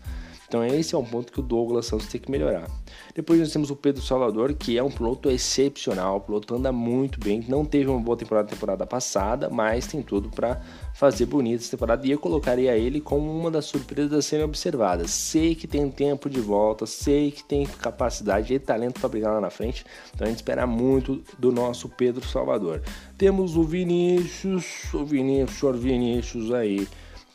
Então 0.51 0.65
esse 0.65 0.97
é 0.97 0.99
um 0.99 1.05
ponto 1.05 1.33
que 1.33 1.39
o 1.39 1.45
Douglas 1.45 1.87
Santos 1.87 2.09
tem 2.09 2.21
que 2.21 2.29
melhorar. 2.29 2.69
Depois 3.15 3.39
nós 3.39 3.53
temos 3.53 3.71
o 3.71 3.77
Pedro 3.77 4.03
Salvador, 4.03 4.53
que 4.53 4.77
é 4.77 4.83
um 4.83 4.91
piloto 4.91 5.31
excepcional, 5.31 6.17
o 6.17 6.21
piloto 6.21 6.57
anda 6.57 6.73
muito 6.73 7.21
bem, 7.21 7.45
não 7.49 7.65
teve 7.65 7.89
uma 7.89 8.01
boa 8.01 8.17
temporada 8.17 8.49
na 8.49 8.55
temporada 8.57 8.85
passada, 8.85 9.49
mas 9.49 9.87
tem 9.87 10.03
tudo 10.03 10.29
para 10.29 10.61
fazer 10.93 11.27
bonita 11.27 11.63
essa 11.63 11.71
temporada 11.71 12.05
e 12.05 12.11
eu 12.11 12.19
colocaria 12.19 12.77
ele 12.77 13.01
como 13.01 13.31
uma 13.31 13.49
das 13.49 13.67
surpresas 13.67 14.13
a 14.13 14.21
serem 14.21 14.45
observadas. 14.45 15.13
Sei 15.13 15.55
que 15.55 15.69
tem 15.69 15.89
tempo 15.89 16.29
de 16.29 16.41
volta, 16.41 16.85
sei 16.85 17.31
que 17.31 17.45
tem 17.45 17.65
capacidade 17.65 18.53
e 18.53 18.59
talento 18.59 18.99
para 18.99 19.09
brigar 19.09 19.35
lá 19.35 19.41
na 19.41 19.51
frente, 19.51 19.87
então 20.13 20.27
a 20.27 20.31
gente 20.31 20.39
espera 20.39 20.67
muito 20.67 21.23
do 21.39 21.53
nosso 21.53 21.89
Pedro 21.89 22.27
Salvador. 22.27 22.83
Temos 23.17 23.57
o 23.57 23.63
Vinícius, 23.63 24.93
o 24.93 25.05
Vinícius, 25.05 25.63
o 25.63 25.73
Vinícius 25.75 26.53
aí, 26.53 26.89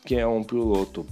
que 0.04 0.16
é 0.16 0.26
um 0.26 0.44
piloto 0.44 1.06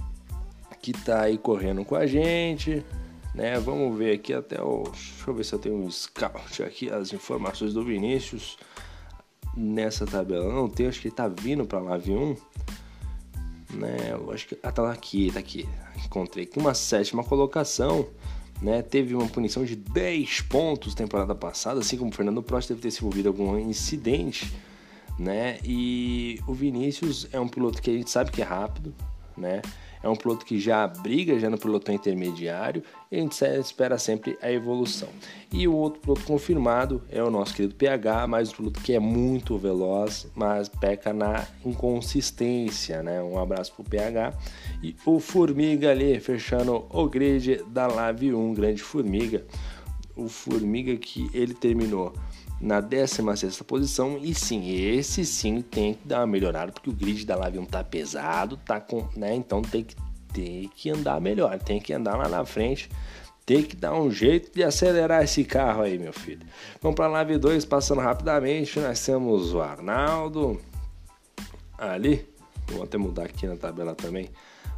que 0.85 0.93
tá 0.93 1.21
aí 1.21 1.35
correndo 1.35 1.83
com 1.83 1.95
a 1.95 2.05
gente, 2.05 2.85
né? 3.33 3.59
Vamos 3.59 3.97
ver 3.97 4.13
aqui 4.13 4.31
até 4.31 4.61
o. 4.61 4.83
Deixa 4.83 5.27
eu 5.27 5.33
ver 5.33 5.43
se 5.43 5.53
eu 5.53 5.57
tenho 5.57 5.75
um 5.77 5.89
scout 5.89 6.61
aqui, 6.61 6.91
as 6.91 7.11
informações 7.11 7.73
do 7.73 7.83
Vinícius 7.83 8.55
nessa 9.57 10.05
tabela. 10.05 10.53
Não 10.53 10.69
tem, 10.69 10.85
acho 10.85 11.01
que 11.01 11.07
ele 11.07 11.15
tá 11.15 11.27
vindo 11.27 11.65
pra 11.65 11.79
Live 11.79 12.11
1. 12.11 12.37
Né? 13.73 14.11
Eu 14.11 14.31
acho 14.31 14.47
que. 14.47 14.59
Ah, 14.61 14.71
tá 14.71 14.91
aqui, 14.91 15.31
tá 15.31 15.39
aqui. 15.39 15.67
Encontrei 16.05 16.43
aqui 16.43 16.59
uma 16.59 16.75
sétima 16.75 17.23
colocação. 17.23 18.07
Né, 18.61 18.81
teve 18.81 19.13
uma 19.13 19.27
punição 19.27 19.65
de 19.65 19.75
10 19.75 20.41
pontos 20.41 20.95
temporada 20.95 21.35
passada, 21.35 21.81
assim 21.81 21.97
como 21.97 22.09
o 22.09 22.13
Fernando 22.13 22.41
Prost 22.41 22.69
deve 22.69 22.79
ter 22.79 22.89
se 22.89 22.99
envolvido 22.99 23.27
em 23.27 23.31
algum 23.31 23.59
incidente, 23.59 24.49
né? 25.19 25.59
E 25.61 26.39
o 26.47 26.53
Vinícius 26.53 27.27
é 27.33 27.39
um 27.39 27.49
piloto 27.49 27.81
que 27.81 27.89
a 27.89 27.93
gente 27.93 28.09
sabe 28.09 28.31
que 28.31 28.41
é 28.41 28.45
rápido, 28.45 28.95
né? 29.37 29.61
é 30.05 30.09
um 30.09 30.15
piloto 30.15 30.45
que 30.45 30.59
já 30.59 30.85
briga 30.85 31.39
já 31.39 31.49
no 31.49 31.57
pelotão 31.57 31.93
intermediário 31.93 32.83
e 33.11 33.17
a 33.17 33.19
gente 33.19 33.43
espera 33.43 33.97
sempre 33.97 34.37
a 34.39 34.51
evolução. 34.51 35.09
E 35.51 35.67
o 35.67 35.73
outro 35.73 35.99
piloto 35.99 36.21
confirmado 36.25 37.01
é 37.09 37.23
o 37.23 37.31
nosso 37.31 37.55
querido 37.55 37.73
PH, 37.73 38.27
mais 38.27 38.51
um 38.51 38.55
piloto 38.55 38.81
que 38.81 38.93
é 38.93 38.99
muito 38.99 39.57
veloz, 39.57 40.27
mas 40.35 40.69
peca 40.69 41.11
na 41.11 41.47
inconsistência, 41.65 43.01
né? 43.01 43.19
Um 43.23 43.39
abraço 43.39 43.73
pro 43.73 43.83
PH. 43.83 44.31
E 44.83 44.95
o 45.07 45.19
Formiga 45.19 45.89
ali, 45.89 46.19
fechando 46.19 46.85
o 46.87 47.09
grid 47.09 47.63
da 47.67 47.87
Live 47.87 48.31
1, 48.35 48.53
grande 48.53 48.83
Formiga. 48.83 49.43
O 50.15 50.29
Formiga 50.29 50.95
que 50.97 51.31
ele 51.33 51.55
terminou 51.55 52.13
na 52.59 52.79
16 52.79 53.61
posição. 53.63 54.17
E 54.21 54.33
sim, 54.33 54.69
esse 54.71 55.25
sim 55.25 55.61
tem 55.61 55.93
que 55.93 56.07
dar 56.07 56.19
uma 56.21 56.27
melhorada, 56.27 56.71
porque 56.71 56.89
o 56.89 56.93
grid 56.93 57.25
da 57.25 57.37
1 57.37 57.65
tá 57.65 57.83
pesado, 57.83 58.57
tá 58.57 58.79
com, 58.79 59.07
né? 59.15 59.35
Então 59.35 59.61
tem 59.61 59.83
que, 59.83 59.95
tem 60.33 60.69
que 60.75 60.89
andar 60.89 61.19
melhor, 61.19 61.57
tem 61.59 61.79
que 61.79 61.93
andar 61.93 62.15
lá 62.15 62.27
na 62.27 62.45
frente. 62.45 62.89
Tem 63.45 63.61
que 63.61 63.75
dar 63.75 63.93
um 63.93 64.09
jeito 64.09 64.51
de 64.55 64.63
acelerar 64.63 65.23
esse 65.23 65.43
carro 65.43 65.83
aí, 65.83 65.99
meu 65.99 66.11
filho. 66.11 66.47
Vamos 66.81 66.95
para 66.95 67.05
a 67.05 67.09
Live 67.09 67.37
2, 67.37 67.63
passando 67.63 68.01
rapidamente. 68.01 68.79
Nós 68.79 69.05
temos 69.05 69.53
o 69.53 69.61
Arnaldo 69.61 70.59
ali. 71.77 72.27
Vou 72.67 72.81
até 72.81 72.97
mudar 72.97 73.25
aqui 73.25 73.45
na 73.45 73.55
tabela 73.55 73.93
também 73.93 74.29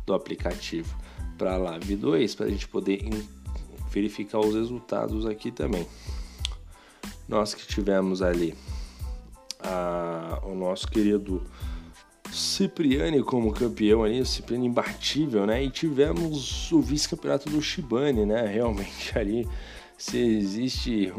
do 0.05 0.13
aplicativo 0.13 0.93
para 1.37 1.53
a 1.53 1.57
Live 1.57 1.95
2 1.95 2.35
para 2.35 2.47
a 2.47 2.49
gente 2.49 2.67
poder 2.67 3.07
verificar 3.89 4.39
os 4.39 4.53
resultados 4.53 5.25
aqui 5.25 5.49
também 5.49 5.87
nós 7.27 7.53
que 7.53 7.67
tivemos 7.67 8.21
ali 8.21 8.55
a, 9.59 10.39
o 10.43 10.55
nosso 10.55 10.87
querido 10.87 11.45
Cipriani 12.31 13.23
como 13.23 13.53
campeão 13.53 14.03
ali, 14.03 14.21
o 14.21 14.25
Cipriani 14.25 14.67
imbatível, 14.67 15.45
né? 15.45 15.63
E 15.63 15.69
tivemos 15.69 16.71
o 16.71 16.81
vice-campeonato 16.81 17.49
do 17.49 17.61
Shibane, 17.61 18.25
né? 18.25 18.45
Realmente 18.45 19.17
ali, 19.17 19.47
se 19.97 20.17
existe. 20.17 21.11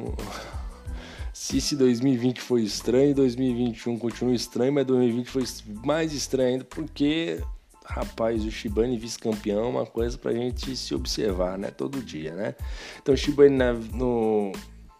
Se 1.33 1.59
esse 1.59 1.77
2020 1.77 2.41
foi 2.41 2.63
estranho, 2.63 3.15
2021 3.15 3.99
continua 3.99 4.35
estranho, 4.35 4.73
mas 4.73 4.87
2020 4.87 5.31
foi 5.31 5.45
mais 5.85 6.13
estranho 6.13 6.49
ainda, 6.49 6.65
porque, 6.65 7.41
rapaz, 7.85 8.45
o 8.45 8.51
Shibane 8.51 8.99
vice-campeão 8.99 9.65
é 9.65 9.69
uma 9.69 9.87
coisa 9.87 10.19
pra 10.19 10.33
gente 10.33 10.77
se 10.77 10.95
observar, 10.95 11.57
né? 11.57 11.71
Todo 11.71 12.03
dia, 12.03 12.35
né? 12.35 12.55
Então, 13.01 13.17
Shibane 13.17 13.57
no, 13.95 14.53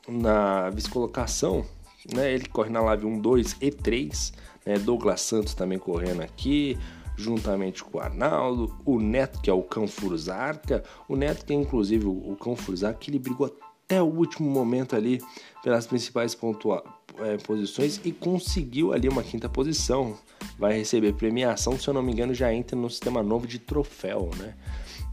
na 0.09 0.71
vice-colocação, 0.71 1.65
né? 2.13 2.33
Ele 2.33 2.47
corre 2.47 2.71
na 2.71 2.81
live 2.81 3.07
1, 3.07 3.21
2 3.21 3.57
e 3.61 3.71
3, 3.71 4.33
né? 4.65 4.79
Douglas 4.79 5.21
Santos 5.21 5.55
também 5.55 5.79
correndo 5.79 6.23
aqui, 6.23 6.79
juntamente 7.17 7.83
com 7.83 7.99
o 7.99 8.01
Arnaldo, 8.01 8.75
o 8.85 9.01
Neto, 9.01 9.41
que 9.41 9.51
é 9.51 9.53
o 9.53 9.63
Cão 9.63 9.87
Furzarca, 9.87 10.85
o 11.09 11.17
Neto 11.17 11.45
que 11.45 11.53
é 11.53 11.57
inclusive 11.57 12.07
o, 12.07 12.37
Cão 12.41 12.55
Furzarca, 12.55 12.99
que 12.99 13.11
ele 13.11 13.19
brigou 13.19 13.47
até 13.47 14.01
o 14.01 14.07
último 14.07 14.49
momento 14.49 14.95
ali 14.95 15.21
pelas 15.63 15.87
principais 15.87 16.35
pontua 16.35 16.85
é, 17.19 17.37
posições 17.39 18.01
e 18.05 18.13
conseguiu 18.13 18.93
ali 18.93 19.09
uma 19.09 19.23
quinta 19.23 19.49
posição. 19.49 20.17
Vai 20.59 20.79
receber 20.79 21.13
premiação, 21.15 21.79
se 21.79 21.89
eu 21.89 21.95
não 21.95 22.03
me 22.03 22.13
engano, 22.13 22.33
já 22.33 22.53
entra 22.53 22.77
no 22.77 22.89
sistema 22.89 23.23
novo 23.23 23.47
de 23.47 23.59
troféu, 23.59 24.31
né? 24.39 24.55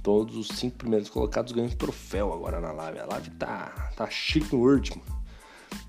Todos 0.06 0.38
os 0.38 0.50
cinco 0.50 0.78
primeiros 0.78 1.10
colocados 1.10 1.52
ganham 1.52 1.68
troféu 1.68 2.32
agora 2.32 2.62
na 2.62 2.72
live. 2.72 3.00
A 3.00 3.06
live 3.08 3.32
tá, 3.32 3.92
tá 3.98 4.08
chique 4.08 4.56
no 4.56 4.62
último. 4.62 5.02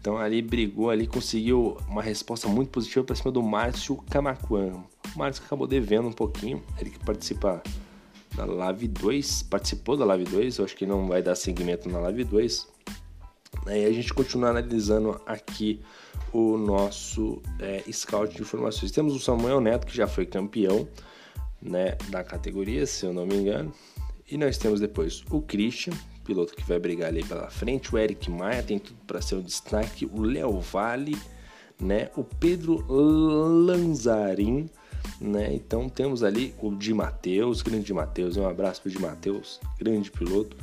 Então 0.01 0.17
ali 0.17 0.41
brigou, 0.41 0.89
ali 0.89 1.07
conseguiu 1.07 1.77
uma 1.87 2.01
resposta 2.01 2.49
muito 2.49 2.71
positiva 2.71 3.05
para 3.05 3.15
cima 3.15 3.31
do 3.31 3.43
Márcio 3.43 3.95
Camacuan. 4.09 4.83
O 5.15 5.19
Márcio 5.19 5.45
acabou 5.45 5.67
devendo 5.67 6.09
um 6.09 6.13
pouquinho, 6.13 6.63
ele 6.81 6.89
que 6.89 6.99
participa 7.01 7.63
da 8.35 8.47
Live 8.47 8.89
2, 8.89 9.43
participou 9.43 9.99
da 9.99 10.07
Live 10.07 10.25
2, 10.25 10.59
eu 10.59 10.65
acho 10.65 10.75
que 10.75 10.87
não 10.87 11.07
vai 11.07 11.23
dar 11.23 11.35
seguimento 11.35 11.87
na 11.87 11.99
Live 11.99 12.25
2. 12.25 12.69
Aí 13.67 13.85
a 13.85 13.93
gente 13.93 14.15
continua 14.15 14.49
analisando 14.49 15.21
aqui 15.27 15.83
o 16.33 16.57
nosso 16.57 17.43
é, 17.61 17.83
scout 17.93 18.35
de 18.35 18.41
informações. 18.41 18.91
Temos 18.91 19.15
o 19.15 19.21
Samuel 19.21 19.61
Neto, 19.61 19.87
que 19.87 19.95
já 19.95 20.07
foi 20.07 20.25
campeão 20.25 20.89
né, 21.61 21.99
da 22.09 22.25
categoria, 22.25 22.87
se 22.87 23.05
eu 23.05 23.13
não 23.13 23.27
me 23.27 23.35
engano. 23.35 23.75
E 24.29 24.37
nós 24.37 24.59
temos 24.59 24.81
depois 24.81 25.23
o 25.31 25.41
Christian, 25.41 25.93
piloto 26.25 26.55
que 26.55 26.65
vai 26.65 26.79
brigar 26.81 27.09
ali 27.09 27.23
pela 27.23 27.49
frente, 27.49 27.95
o 27.95 27.99
Eric 27.99 28.29
Maia 28.29 28.63
tem 28.63 28.79
tudo 28.79 28.99
para 29.07 29.23
ser 29.23 29.37
um 29.37 29.41
destaque, 29.41 30.05
o 30.07 30.21
Léo 30.21 30.59
Vale, 30.61 31.17
né? 31.81 32.11
O 32.17 32.25
Pedro 32.25 32.85
Lanzarin, 32.89 34.69
né? 35.21 35.55
Então 35.55 35.89
temos 35.89 36.25
ali 36.25 36.53
o 36.61 36.75
Di 36.75 36.93
Matheus, 36.93 37.63
grande 37.63 37.85
Di 37.85 37.95
Matheus, 37.95 38.37
um 38.37 38.49
abraço 38.49 38.83
para 38.83 38.89
o 38.89 38.93
Di 38.93 38.99
Matheus, 39.01 39.61
grande 39.79 40.11
piloto. 40.11 40.57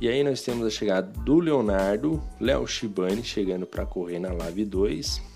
E 0.00 0.08
aí 0.08 0.22
nós 0.22 0.42
temos 0.42 0.64
a 0.64 0.70
chegada 0.70 1.10
do 1.22 1.40
Leonardo, 1.40 2.22
Léo 2.40 2.68
Shibani 2.68 3.24
chegando 3.24 3.66
para 3.66 3.84
correr 3.84 4.20
na 4.20 4.32
Live 4.32 4.64
2. 4.64 5.27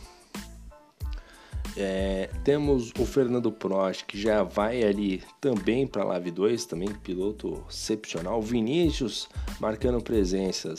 É, 1.76 2.28
temos 2.44 2.92
o 2.98 3.06
Fernando 3.06 3.50
Prost 3.50 4.04
que 4.04 4.20
já 4.20 4.42
vai 4.42 4.82
ali 4.82 5.22
também 5.40 5.86
para 5.86 6.02
a 6.02 6.06
Live 6.06 6.30
2, 6.30 6.66
também 6.66 6.88
piloto 6.88 7.64
excepcional. 7.68 8.42
Vinícius 8.42 9.28
marcando 9.58 10.02
presenças 10.02 10.78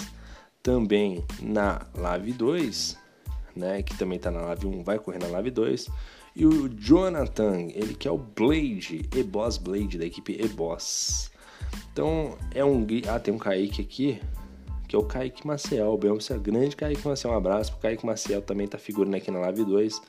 também 0.62 1.24
na 1.42 1.86
Live 1.96 2.34
2, 2.34 2.98
né, 3.56 3.82
que 3.82 3.98
também 3.98 4.18
está 4.18 4.30
na 4.30 4.42
Live 4.42 4.68
1, 4.68 4.84
vai 4.84 5.00
correr 5.00 5.20
na 5.20 5.28
Live 5.28 5.52
2. 5.52 5.90
E 6.36 6.46
o 6.46 6.68
Jonathan, 6.70 7.68
ele 7.74 7.94
que 7.94 8.08
é 8.08 8.12
o 8.12 8.18
Blade, 8.18 9.08
E-Boss 9.16 9.58
Blade 9.58 9.98
da 9.98 10.06
equipe 10.06 10.38
E-Boss. 10.40 11.32
Então 11.92 12.38
é 12.54 12.66
um. 12.66 12.86
Ah, 13.08 13.20
tem 13.20 13.34
um 13.34 13.38
Kaique 13.38 13.82
aqui, 13.82 14.22
que 14.88 14.96
é 14.96 15.00
o 15.00 15.04
Kaique 15.04 15.46
Maciel. 15.46 16.00
Você 16.16 16.34
é 16.34 16.38
grande 16.38 16.76
Kaique 16.76 17.08
Maciel. 17.08 17.34
Um 17.34 17.38
abraço 17.38 17.72
pro 17.72 17.82
Kaique 17.82 18.06
Maciel, 18.06 18.42
também 18.42 18.68
tá 18.68 18.80
figurando 18.80 19.16
aqui 19.16 19.30
na 19.30 19.40
Live 19.42 19.64
2. 19.64 20.02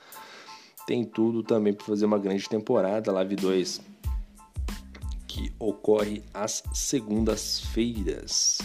Tem 0.86 1.04
tudo 1.04 1.42
também 1.42 1.72
para 1.72 1.86
fazer 1.86 2.04
uma 2.04 2.18
grande 2.18 2.48
temporada. 2.48 3.12
Live 3.12 3.36
2 3.36 3.94
que 5.34 5.52
ocorre 5.58 6.22
às 6.32 6.62
segundas-feiras. 6.72 8.58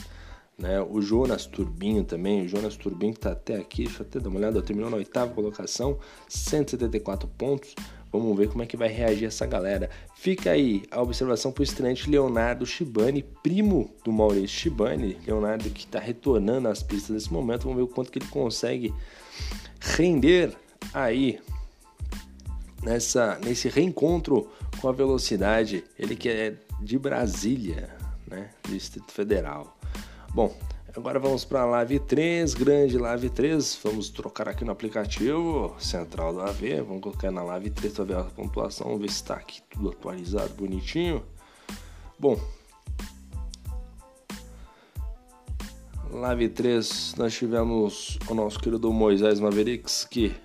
Né? 0.56 0.80
O 0.80 1.02
Jonas 1.02 1.48
Turbinho 1.48 2.04
também, 2.04 2.46
o 2.46 2.48
Jonas 2.48 2.76
Turbinho 2.76 3.14
que 3.14 3.18
está 3.18 3.32
até 3.32 3.56
aqui, 3.56 3.86
deixa 3.86 4.04
eu 4.04 4.06
até 4.06 4.20
dar 4.20 4.30
uma 4.30 4.38
olhada, 4.38 4.62
terminou 4.62 4.88
na 4.88 4.98
oitava 4.98 5.34
colocação, 5.34 5.98
174 6.28 7.28
pontos. 7.30 7.74
Vamos 8.12 8.38
ver 8.38 8.50
como 8.50 8.62
é 8.62 8.68
que 8.68 8.78
vai 8.78 8.88
reagir 8.88 9.26
essa 9.26 9.48
galera. 9.48 9.90
Fica 10.16 10.52
aí 10.52 10.84
a 10.92 11.02
observação 11.02 11.52
para 11.52 11.62
o 11.62 11.64
estreante 11.64 12.08
Leonardo 12.08 12.66
Shibani, 12.68 13.24
primo 13.42 13.90
do 14.04 14.12
Maurício 14.12 14.48
Shibani. 14.48 15.18
Leonardo 15.26 15.70
que 15.72 15.86
está 15.86 16.00
retornando 16.00 16.68
às 16.68 16.84
pistas 16.84 17.10
nesse 17.12 17.34
momento. 17.34 17.64
Vamos 17.64 17.78
ver 17.78 17.84
o 17.84 17.88
quanto 17.88 18.12
que 18.12 18.20
ele 18.20 18.28
consegue 18.28 18.94
render 19.80 20.56
aí 20.94 21.40
nessa, 22.84 23.40
nesse 23.44 23.70
reencontro 23.70 24.50
com 24.80 24.88
a 24.88 24.92
velocidade. 24.92 25.84
Ele 25.98 26.16
que 26.16 26.30
é 26.30 26.56
de 26.82 26.98
Brasília, 26.98 27.90
né? 28.28 28.50
Distrito 28.68 29.12
Federal. 29.12 29.78
Bom, 30.34 30.56
Agora 30.96 31.20
vamos 31.20 31.46
para 31.46 31.62
a 31.62 31.66
Live 31.66 32.00
3, 32.00 32.56
grande 32.56 32.98
Live 32.98 33.30
3. 33.30 33.80
Vamos 33.84 34.10
trocar 34.10 34.50
aqui 34.50 34.66
no 34.66 34.72
aplicativo 34.72 35.76
central 35.80 36.34
do 36.34 36.42
AV. 36.42 36.82
Vamos 36.86 37.02
colocar 37.02 37.30
na 37.32 37.44
Live 37.44 37.70
3 37.70 37.94
para 37.94 38.04
ver 38.04 38.18
a 38.18 38.24
pontuação. 38.24 38.98
Ver 38.98 39.08
se 39.10 39.16
está 39.16 39.36
aqui 39.36 39.62
tudo 39.70 39.90
atualizado, 39.90 40.52
bonitinho. 40.56 41.24
Bom, 42.18 42.40
Live 46.12 46.50
3 46.50 47.16
nós 47.18 47.34
tivemos 47.36 48.18
o 48.28 48.34
nosso 48.34 48.60
querido 48.60 48.92
Moisés 48.92 49.40
Mavericks 49.40 50.04
que 50.10 50.36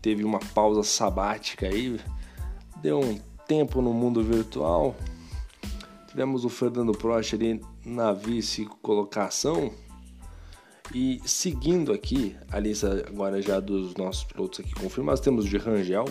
teve 0.00 0.24
uma 0.24 0.38
pausa 0.38 0.82
sabática 0.82 1.66
aí, 1.66 1.98
deu 2.82 3.00
um 3.00 3.18
tempo 3.46 3.80
no 3.80 3.92
mundo 3.92 4.22
virtual. 4.22 4.94
Tivemos 6.08 6.44
o 6.44 6.48
Fernando 6.48 6.92
Prost 6.92 7.34
ali 7.34 7.60
na 7.84 8.12
vice-colocação. 8.12 9.72
E 10.94 11.20
seguindo 11.24 11.92
aqui 11.92 12.34
a 12.50 12.58
lista 12.58 13.04
agora 13.06 13.42
já 13.42 13.60
dos 13.60 13.94
nossos 13.94 14.24
pilotos 14.24 14.60
aqui 14.60 14.72
confirmados, 14.74 15.20
temos 15.20 15.44
o 15.44 15.48
de 15.48 15.58
Rangel. 15.58 16.04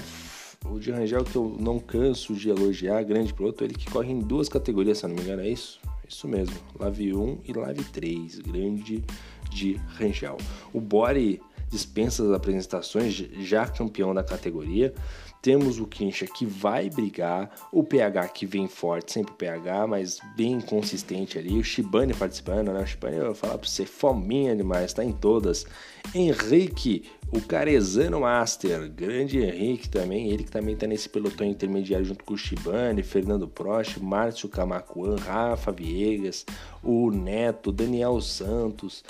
O 0.65 0.79
de 0.79 0.91
Rangel 0.91 1.23
que 1.23 1.35
eu 1.35 1.55
não 1.59 1.79
canso 1.79 2.33
de 2.33 2.49
elogiar, 2.49 3.03
grande 3.03 3.33
piloto, 3.33 3.63
ele 3.63 3.73
que 3.73 3.89
corre 3.89 4.11
em 4.11 4.19
duas 4.19 4.49
categorias, 4.49 4.99
se 4.99 5.07
não 5.07 5.15
me 5.15 5.21
engano, 5.21 5.41
é 5.41 5.49
isso? 5.49 5.79
Isso 6.07 6.27
mesmo, 6.27 6.55
Live 6.79 7.13
1 7.13 7.39
e 7.45 7.53
Live 7.53 7.83
3, 7.85 8.39
grande 8.39 9.03
de 9.49 9.73
Rangel. 9.97 10.37
O 10.71 10.79
Bore 10.79 11.41
dispensa 11.69 12.23
as 12.23 12.31
apresentações, 12.31 13.13
já 13.13 13.67
campeão 13.67 14.13
da 14.13 14.23
categoria. 14.23 14.93
Temos 15.41 15.79
o 15.79 15.85
Kincha 15.85 16.25
que 16.25 16.45
vai 16.45 16.89
brigar, 16.89 17.49
o 17.71 17.83
PH 17.83 18.27
que 18.29 18.45
vem 18.45 18.67
forte, 18.67 19.13
sempre 19.13 19.33
o 19.33 19.35
PH, 19.35 19.87
mas 19.87 20.19
bem 20.35 20.59
consistente 20.59 21.37
ali. 21.37 21.57
O 21.57 21.63
Shibane 21.63 22.13
participando, 22.13 22.73
né? 22.73 22.81
O 22.81 22.85
Shibane, 22.85 23.17
eu 23.17 23.25
vou 23.25 23.35
falar 23.35 23.57
pra 23.57 23.67
você, 23.67 23.85
fominha 23.85 24.55
demais, 24.55 24.93
tá 24.93 25.03
em 25.03 25.11
todas. 25.13 25.65
Henrique, 26.13 27.03
o 27.31 27.39
Carezano 27.39 28.21
Master, 28.21 28.89
grande 28.89 29.39
Henrique 29.39 29.87
também, 29.87 30.31
ele 30.31 30.43
que 30.43 30.51
também 30.51 30.75
tá 30.75 30.87
nesse 30.87 31.07
pelotão 31.07 31.45
intermediário 31.45 32.05
junto 32.05 32.23
com 32.23 32.33
o 32.33 32.37
Shibane, 32.37 33.03
Fernando 33.03 33.47
Prost, 33.47 33.99
Márcio 33.99 34.49
Camacuan, 34.49 35.17
Rafa 35.17 35.71
Viegas, 35.71 36.45
o 36.83 37.11
Neto, 37.11 37.71
Daniel 37.71 38.19
Santos. 38.21 39.03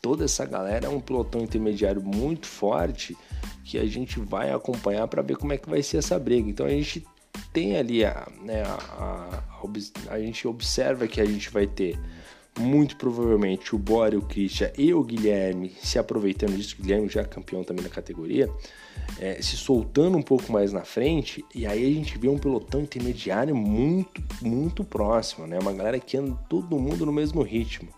Toda 0.00 0.24
essa 0.24 0.44
galera 0.44 0.86
é 0.86 0.88
um 0.88 1.00
pelotão 1.00 1.42
intermediário 1.42 2.02
muito 2.02 2.46
forte 2.46 3.16
que 3.64 3.78
a 3.78 3.86
gente 3.86 4.18
vai 4.18 4.50
acompanhar 4.50 5.06
para 5.08 5.22
ver 5.22 5.36
como 5.36 5.52
é 5.52 5.58
que 5.58 5.68
vai 5.68 5.82
ser 5.82 5.98
essa 5.98 6.18
briga. 6.18 6.48
Então 6.48 6.66
a 6.66 6.70
gente 6.70 7.06
tem 7.52 7.76
ali 7.76 8.04
a, 8.04 8.26
né, 8.42 8.62
a, 8.62 9.42
a, 10.08 10.12
a, 10.14 10.20
gente 10.20 10.46
observa 10.46 11.06
que 11.06 11.20
a 11.20 11.24
gente 11.24 11.50
vai 11.50 11.66
ter 11.66 11.98
muito 12.58 12.96
provavelmente 12.96 13.74
o 13.74 13.78
Bora, 13.78 14.18
o 14.18 14.22
Christian 14.22 14.70
e 14.76 14.92
o 14.92 15.02
Guilherme 15.02 15.72
se 15.80 15.98
aproveitando 15.98 16.56
disso, 16.56 16.76
o 16.78 16.82
Guilherme 16.82 17.08
já 17.08 17.20
é 17.20 17.24
campeão 17.24 17.62
também 17.64 17.84
na 17.84 17.90
categoria, 17.90 18.50
é, 19.18 19.40
se 19.40 19.56
soltando 19.56 20.18
um 20.18 20.22
pouco 20.22 20.52
mais 20.52 20.72
na 20.72 20.84
frente, 20.84 21.44
e 21.54 21.66
aí 21.66 21.84
a 21.84 21.94
gente 21.94 22.18
vê 22.18 22.28
um 22.28 22.38
pelotão 22.38 22.80
intermediário 22.80 23.54
muito, 23.54 24.22
muito 24.42 24.84
próximo, 24.84 25.46
né? 25.46 25.58
Uma 25.58 25.72
galera 25.72 25.98
que 25.98 26.16
anda 26.16 26.36
todo 26.48 26.78
mundo 26.78 27.06
no 27.06 27.12
mesmo 27.12 27.42
ritmo, 27.42 27.88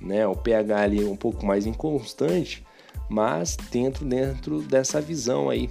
né? 0.00 0.26
O 0.26 0.34
PH 0.34 0.80
ali 0.80 1.04
um 1.04 1.16
pouco 1.16 1.44
mais 1.44 1.66
inconstante, 1.66 2.64
mas 3.08 3.56
dentro, 3.70 4.04
dentro 4.04 4.62
dessa 4.62 5.00
visão 5.00 5.48
aí 5.48 5.70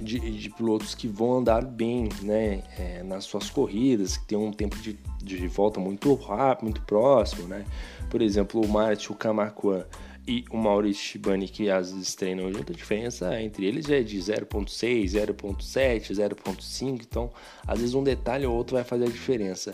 de, 0.00 0.18
de 0.18 0.50
pilotos 0.50 0.94
que 0.94 1.08
vão 1.08 1.38
andar 1.38 1.64
bem 1.64 2.08
né, 2.22 2.62
é, 2.78 3.02
nas 3.02 3.24
suas 3.24 3.48
corridas, 3.48 4.16
que 4.16 4.26
tem 4.26 4.38
um 4.38 4.52
tempo 4.52 4.76
de, 4.76 4.98
de 5.22 5.46
volta 5.48 5.80
muito 5.80 6.12
rápido, 6.14 6.64
muito 6.64 6.82
próximo. 6.82 7.48
Né? 7.48 7.64
Por 8.10 8.20
exemplo, 8.20 8.60
o 8.60 8.68
Márcio 8.68 9.14
Camacuan 9.14 9.84
e 10.26 10.44
o 10.50 10.56
Maurício 10.56 11.02
Shibani, 11.02 11.48
que 11.48 11.70
às 11.70 11.92
vezes 11.92 12.14
treinam 12.14 12.52
junto, 12.52 12.72
a 12.72 12.76
diferença 12.76 13.40
entre 13.40 13.64
eles 13.64 13.88
é 13.88 14.02
de 14.02 14.18
0.6, 14.18 15.04
0.7, 15.04 16.12
0.5, 16.12 17.00
então 17.08 17.30
às 17.66 17.78
vezes 17.78 17.94
um 17.94 18.02
detalhe 18.02 18.44
ou 18.44 18.54
outro 18.54 18.74
vai 18.74 18.84
fazer 18.84 19.04
a 19.04 19.10
diferença. 19.10 19.72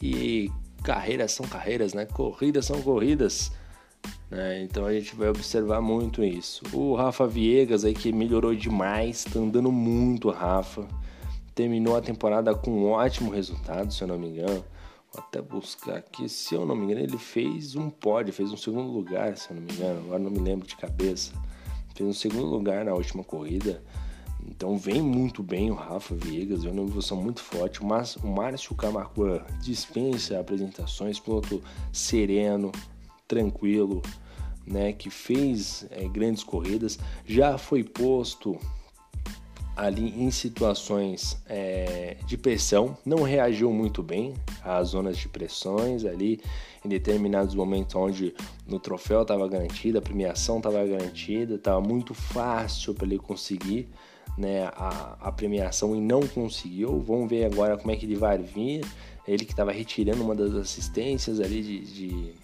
E 0.00 0.50
carreiras 0.82 1.32
são 1.32 1.46
carreiras, 1.46 1.94
né? 1.94 2.06
Corridas 2.06 2.66
são 2.66 2.82
corridas. 2.82 3.52
Né? 4.30 4.62
Então 4.62 4.86
a 4.86 4.92
gente 4.92 5.14
vai 5.14 5.28
observar 5.28 5.80
muito 5.80 6.24
isso. 6.24 6.62
O 6.72 6.94
Rafa 6.94 7.26
Viegas 7.26 7.84
aí 7.84 7.94
que 7.94 8.12
melhorou 8.12 8.54
demais, 8.54 9.24
tá 9.24 9.38
andando 9.38 9.70
muito 9.70 10.30
Rafa. 10.30 10.86
Terminou 11.54 11.96
a 11.96 12.00
temporada 12.00 12.54
com 12.54 12.70
um 12.70 12.90
ótimo 12.90 13.30
resultado, 13.30 13.92
se 13.92 14.02
eu 14.02 14.08
não 14.08 14.18
me 14.18 14.28
engano. 14.28 14.64
Vou 15.12 15.22
até 15.22 15.42
buscar 15.42 15.96
aqui, 15.98 16.26
se 16.26 16.54
eu 16.54 16.64
não 16.64 16.74
me 16.74 16.84
engano, 16.84 17.00
ele 17.00 17.18
fez 17.18 17.76
um 17.76 17.90
pódio, 17.90 18.32
fez 18.32 18.50
um 18.50 18.56
segundo 18.56 18.90
lugar, 18.90 19.36
se 19.36 19.50
eu 19.50 19.56
não 19.56 19.62
me 19.62 19.70
engano, 19.70 20.00
agora 20.00 20.18
não 20.18 20.30
me 20.30 20.38
lembro 20.38 20.66
de 20.66 20.74
cabeça. 20.74 21.34
Fez 21.94 22.08
um 22.08 22.14
segundo 22.14 22.46
lugar 22.46 22.86
na 22.86 22.94
última 22.94 23.22
corrida. 23.22 23.82
Então 24.46 24.76
vem 24.76 25.00
muito 25.00 25.42
bem 25.42 25.70
o 25.70 25.74
Rafa 25.74 26.14
Viegas, 26.14 26.64
vem 26.64 26.72
uma 26.72 26.82
evolução 26.82 27.20
muito 27.20 27.40
forte. 27.40 27.80
O 27.82 27.86
Márcio 27.86 28.74
Camargo 28.74 29.40
dispensa 29.62 30.40
apresentações, 30.40 31.20
piloto 31.20 31.62
sereno, 31.92 32.72
tranquilo, 33.26 34.02
né, 34.66 34.92
que 34.92 35.10
fez 35.10 35.86
é, 35.90 36.06
grandes 36.08 36.44
corridas, 36.44 36.98
já 37.26 37.58
foi 37.58 37.82
posto 37.82 38.58
ali 39.74 40.22
em 40.22 40.30
situações 40.30 41.42
é, 41.46 42.16
de 42.26 42.36
pressão, 42.36 42.96
não 43.06 43.22
reagiu 43.22 43.72
muito 43.72 44.02
bem 44.02 44.34
às 44.62 44.88
zonas 44.88 45.16
de 45.16 45.28
pressões 45.28 46.04
ali 46.04 46.40
em 46.84 46.88
determinados 46.88 47.54
momentos 47.54 47.94
onde 47.94 48.34
no 48.66 48.78
troféu 48.78 49.22
estava 49.22 49.48
garantido, 49.48 49.98
a 49.98 50.02
premiação 50.02 50.58
estava 50.58 50.84
garantida, 50.84 51.54
estava 51.54 51.80
muito 51.80 52.12
fácil 52.12 52.94
para 52.94 53.06
ele 53.06 53.18
conseguir 53.18 53.88
né, 54.36 54.66
a, 54.74 55.16
a, 55.20 55.32
premiação 55.32 55.94
e 55.94 56.00
não 56.00 56.26
conseguiu. 56.26 57.00
Vamos 57.00 57.28
ver 57.28 57.44
agora 57.44 57.76
como 57.76 57.90
é 57.90 57.96
que 57.96 58.06
ele 58.06 58.16
vai 58.16 58.38
vir. 58.38 58.84
Ele 59.26 59.44
que 59.44 59.52
estava 59.52 59.70
retirando 59.70 60.22
uma 60.22 60.34
das 60.34 60.54
assistências 60.54 61.38
ali 61.38 61.62
de, 61.62 61.80
de 61.80 62.34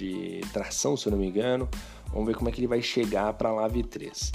de 0.00 0.40
tração, 0.52 0.96
se 0.96 1.06
eu 1.06 1.12
não 1.12 1.18
me 1.18 1.26
engano. 1.26 1.68
Vamos 2.08 2.26
ver 2.26 2.34
como 2.34 2.48
é 2.48 2.52
que 2.52 2.60
ele 2.60 2.66
vai 2.66 2.82
chegar 2.82 3.32
para 3.34 3.50
a 3.50 3.52
Lave 3.52 3.82
3. 3.82 4.32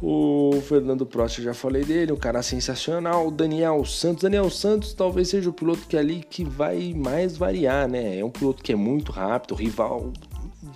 O 0.00 0.52
Fernando 0.62 1.04
Prost, 1.04 1.38
eu 1.38 1.44
já 1.44 1.54
falei 1.54 1.84
dele, 1.84 2.12
um 2.12 2.16
cara 2.16 2.42
sensacional. 2.42 3.28
O 3.28 3.30
Daniel 3.30 3.84
Santos. 3.84 4.22
Daniel 4.22 4.48
Santos 4.48 4.94
talvez 4.94 5.28
seja 5.28 5.50
o 5.50 5.52
piloto 5.52 5.86
que 5.88 5.96
é 5.96 6.00
ali 6.00 6.22
que 6.22 6.44
vai 6.44 6.94
mais 6.94 7.36
variar, 7.36 7.88
né? 7.88 8.18
É 8.18 8.24
um 8.24 8.30
piloto 8.30 8.62
que 8.62 8.72
é 8.72 8.76
muito 8.76 9.12
rápido, 9.12 9.54
rival, 9.54 10.12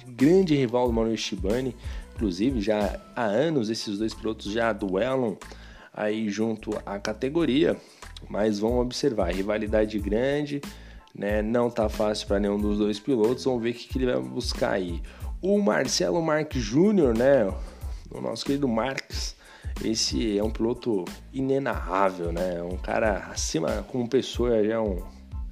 grande 0.09 0.57
rival 0.57 0.89
do 0.89 0.93
Manuel 0.93 1.17
Shibani. 1.17 1.75
Inclusive, 2.23 2.61
já 2.61 3.01
há 3.17 3.25
anos 3.25 3.69
esses 3.69 3.99
dois 3.99 4.15
pilotos 4.15 4.53
já 4.53 4.73
duelam 4.73 5.37
aí 5.93 6.31
junto 6.31 6.71
à 6.87 6.97
categoria. 6.97 7.77
Mas 8.31 8.61
vamos 8.61 8.79
observar, 8.79 9.35
rivalidade 9.35 9.99
grande 9.99 10.63
né? 11.13 11.43
Não 11.43 11.69
tá 11.69 11.89
fácil 11.89 12.29
para 12.29 12.39
nenhum 12.39 12.59
dos 12.59 12.79
dois 12.79 13.01
pilotos. 13.01 13.45
Vamos 13.45 13.63
ver 13.63 13.71
o 13.71 13.75
que, 13.75 13.89
que 13.89 13.99
ele 13.99 14.07
vai 14.07 14.21
buscar 14.21 14.73
aí. 14.73 15.03
O 15.41 15.59
Marcelo 15.61 16.23
Marques 16.23 16.63
Júnior, 16.63 17.17
né? 17.17 17.53
O 18.09 18.21
nosso 18.21 18.45
querido 18.45 18.69
Marques, 18.69 19.35
esse 19.85 20.39
é 20.39 20.45
um 20.45 20.51
piloto 20.51 21.05
inenarrável, 21.33 22.33
né? 22.33 22.63
Um 22.63 22.77
cara 22.77 23.29
acima, 23.33 23.85
como 23.89 24.09
pessoa, 24.09 24.63
já 24.65 24.75
é 24.75 24.79
um, 24.79 25.03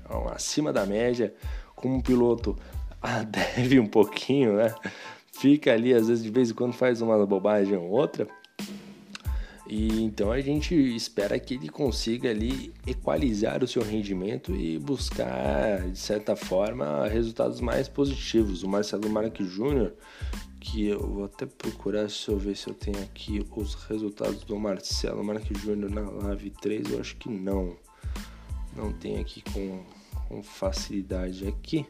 é 0.08 0.14
um 0.14 0.28
acima 0.28 0.72
da 0.72 0.86
média. 0.86 1.34
Como 1.74 2.00
piloto, 2.00 2.56
deve 3.28 3.80
um 3.80 3.86
pouquinho, 3.86 4.56
né? 4.56 4.72
Fica 5.40 5.72
ali, 5.72 5.94
às 5.94 6.08
vezes, 6.08 6.22
de 6.22 6.30
vez 6.30 6.50
em 6.50 6.54
quando 6.54 6.74
faz 6.74 7.00
uma 7.00 7.24
bobagem 7.24 7.74
ou 7.74 7.88
outra. 7.88 8.28
E 9.66 10.02
então 10.02 10.30
a 10.30 10.40
gente 10.42 10.74
espera 10.74 11.38
que 11.38 11.54
ele 11.54 11.70
consiga 11.70 12.28
ali 12.28 12.74
equalizar 12.86 13.64
o 13.64 13.66
seu 13.66 13.82
rendimento 13.82 14.54
e 14.54 14.78
buscar, 14.78 15.88
de 15.88 15.98
certa 15.98 16.36
forma, 16.36 17.08
resultados 17.08 17.58
mais 17.62 17.88
positivos. 17.88 18.62
O 18.62 18.68
Marcelo 18.68 19.08
Marques 19.08 19.46
Júnior, 19.46 19.94
que 20.60 20.88
eu 20.88 21.00
vou 21.00 21.24
até 21.24 21.46
procurar, 21.46 22.00
deixa 22.00 22.32
eu 22.32 22.38
ver 22.38 22.54
se 22.54 22.68
eu 22.68 22.74
tenho 22.74 23.00
aqui 23.02 23.42
os 23.56 23.74
resultados 23.84 24.44
do 24.44 24.58
Marcelo 24.58 25.24
Marques 25.24 25.58
Júnior 25.62 25.90
na 25.90 26.02
Live 26.02 26.50
3, 26.60 26.90
eu 26.90 27.00
acho 27.00 27.16
que 27.16 27.30
não. 27.30 27.76
Não 28.76 28.92
tem 28.92 29.18
aqui 29.18 29.42
com, 29.52 29.84
com 30.28 30.42
facilidade 30.42 31.48
aqui. 31.48 31.86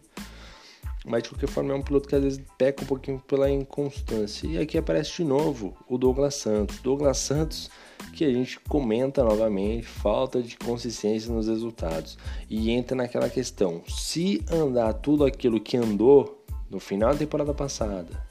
Mas 1.04 1.22
de 1.22 1.30
qualquer 1.30 1.48
forma 1.48 1.72
é 1.72 1.76
um 1.76 1.82
piloto 1.82 2.08
que 2.08 2.14
às 2.14 2.22
vezes 2.22 2.42
peca 2.58 2.82
um 2.82 2.86
pouquinho 2.86 3.18
pela 3.20 3.50
inconstância. 3.50 4.46
E 4.46 4.58
aqui 4.58 4.76
aparece 4.76 5.16
de 5.16 5.24
novo 5.24 5.74
o 5.88 5.96
Douglas 5.96 6.34
Santos. 6.34 6.78
Douglas 6.80 7.18
Santos 7.18 7.70
que 8.12 8.24
a 8.24 8.30
gente 8.30 8.58
comenta 8.60 9.22
novamente, 9.22 9.86
falta 9.86 10.42
de 10.42 10.56
consistência 10.56 11.32
nos 11.32 11.48
resultados. 11.48 12.18
E 12.48 12.70
entra 12.70 12.96
naquela 12.96 13.28
questão: 13.28 13.82
se 13.88 14.44
andar 14.50 14.92
tudo 14.94 15.24
aquilo 15.24 15.60
que 15.60 15.76
andou 15.76 16.44
no 16.70 16.78
final 16.78 17.12
da 17.12 17.18
temporada 17.18 17.54
passada, 17.54 18.22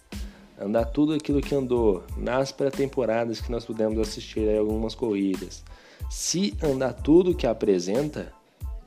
andar 0.60 0.86
tudo 0.86 1.14
aquilo 1.14 1.42
que 1.42 1.56
andou 1.56 2.04
nas 2.18 2.52
pré-temporadas 2.52 3.42
que 3.42 3.52
nós 3.52 3.66
pudemos 3.66 4.00
assistir 4.00 4.48
aí 4.48 4.58
algumas 4.58 4.94
corridas, 4.94 5.64
se 6.10 6.56
andar 6.62 6.94
tudo 6.94 7.36
que 7.36 7.48
apresenta, 7.48 8.32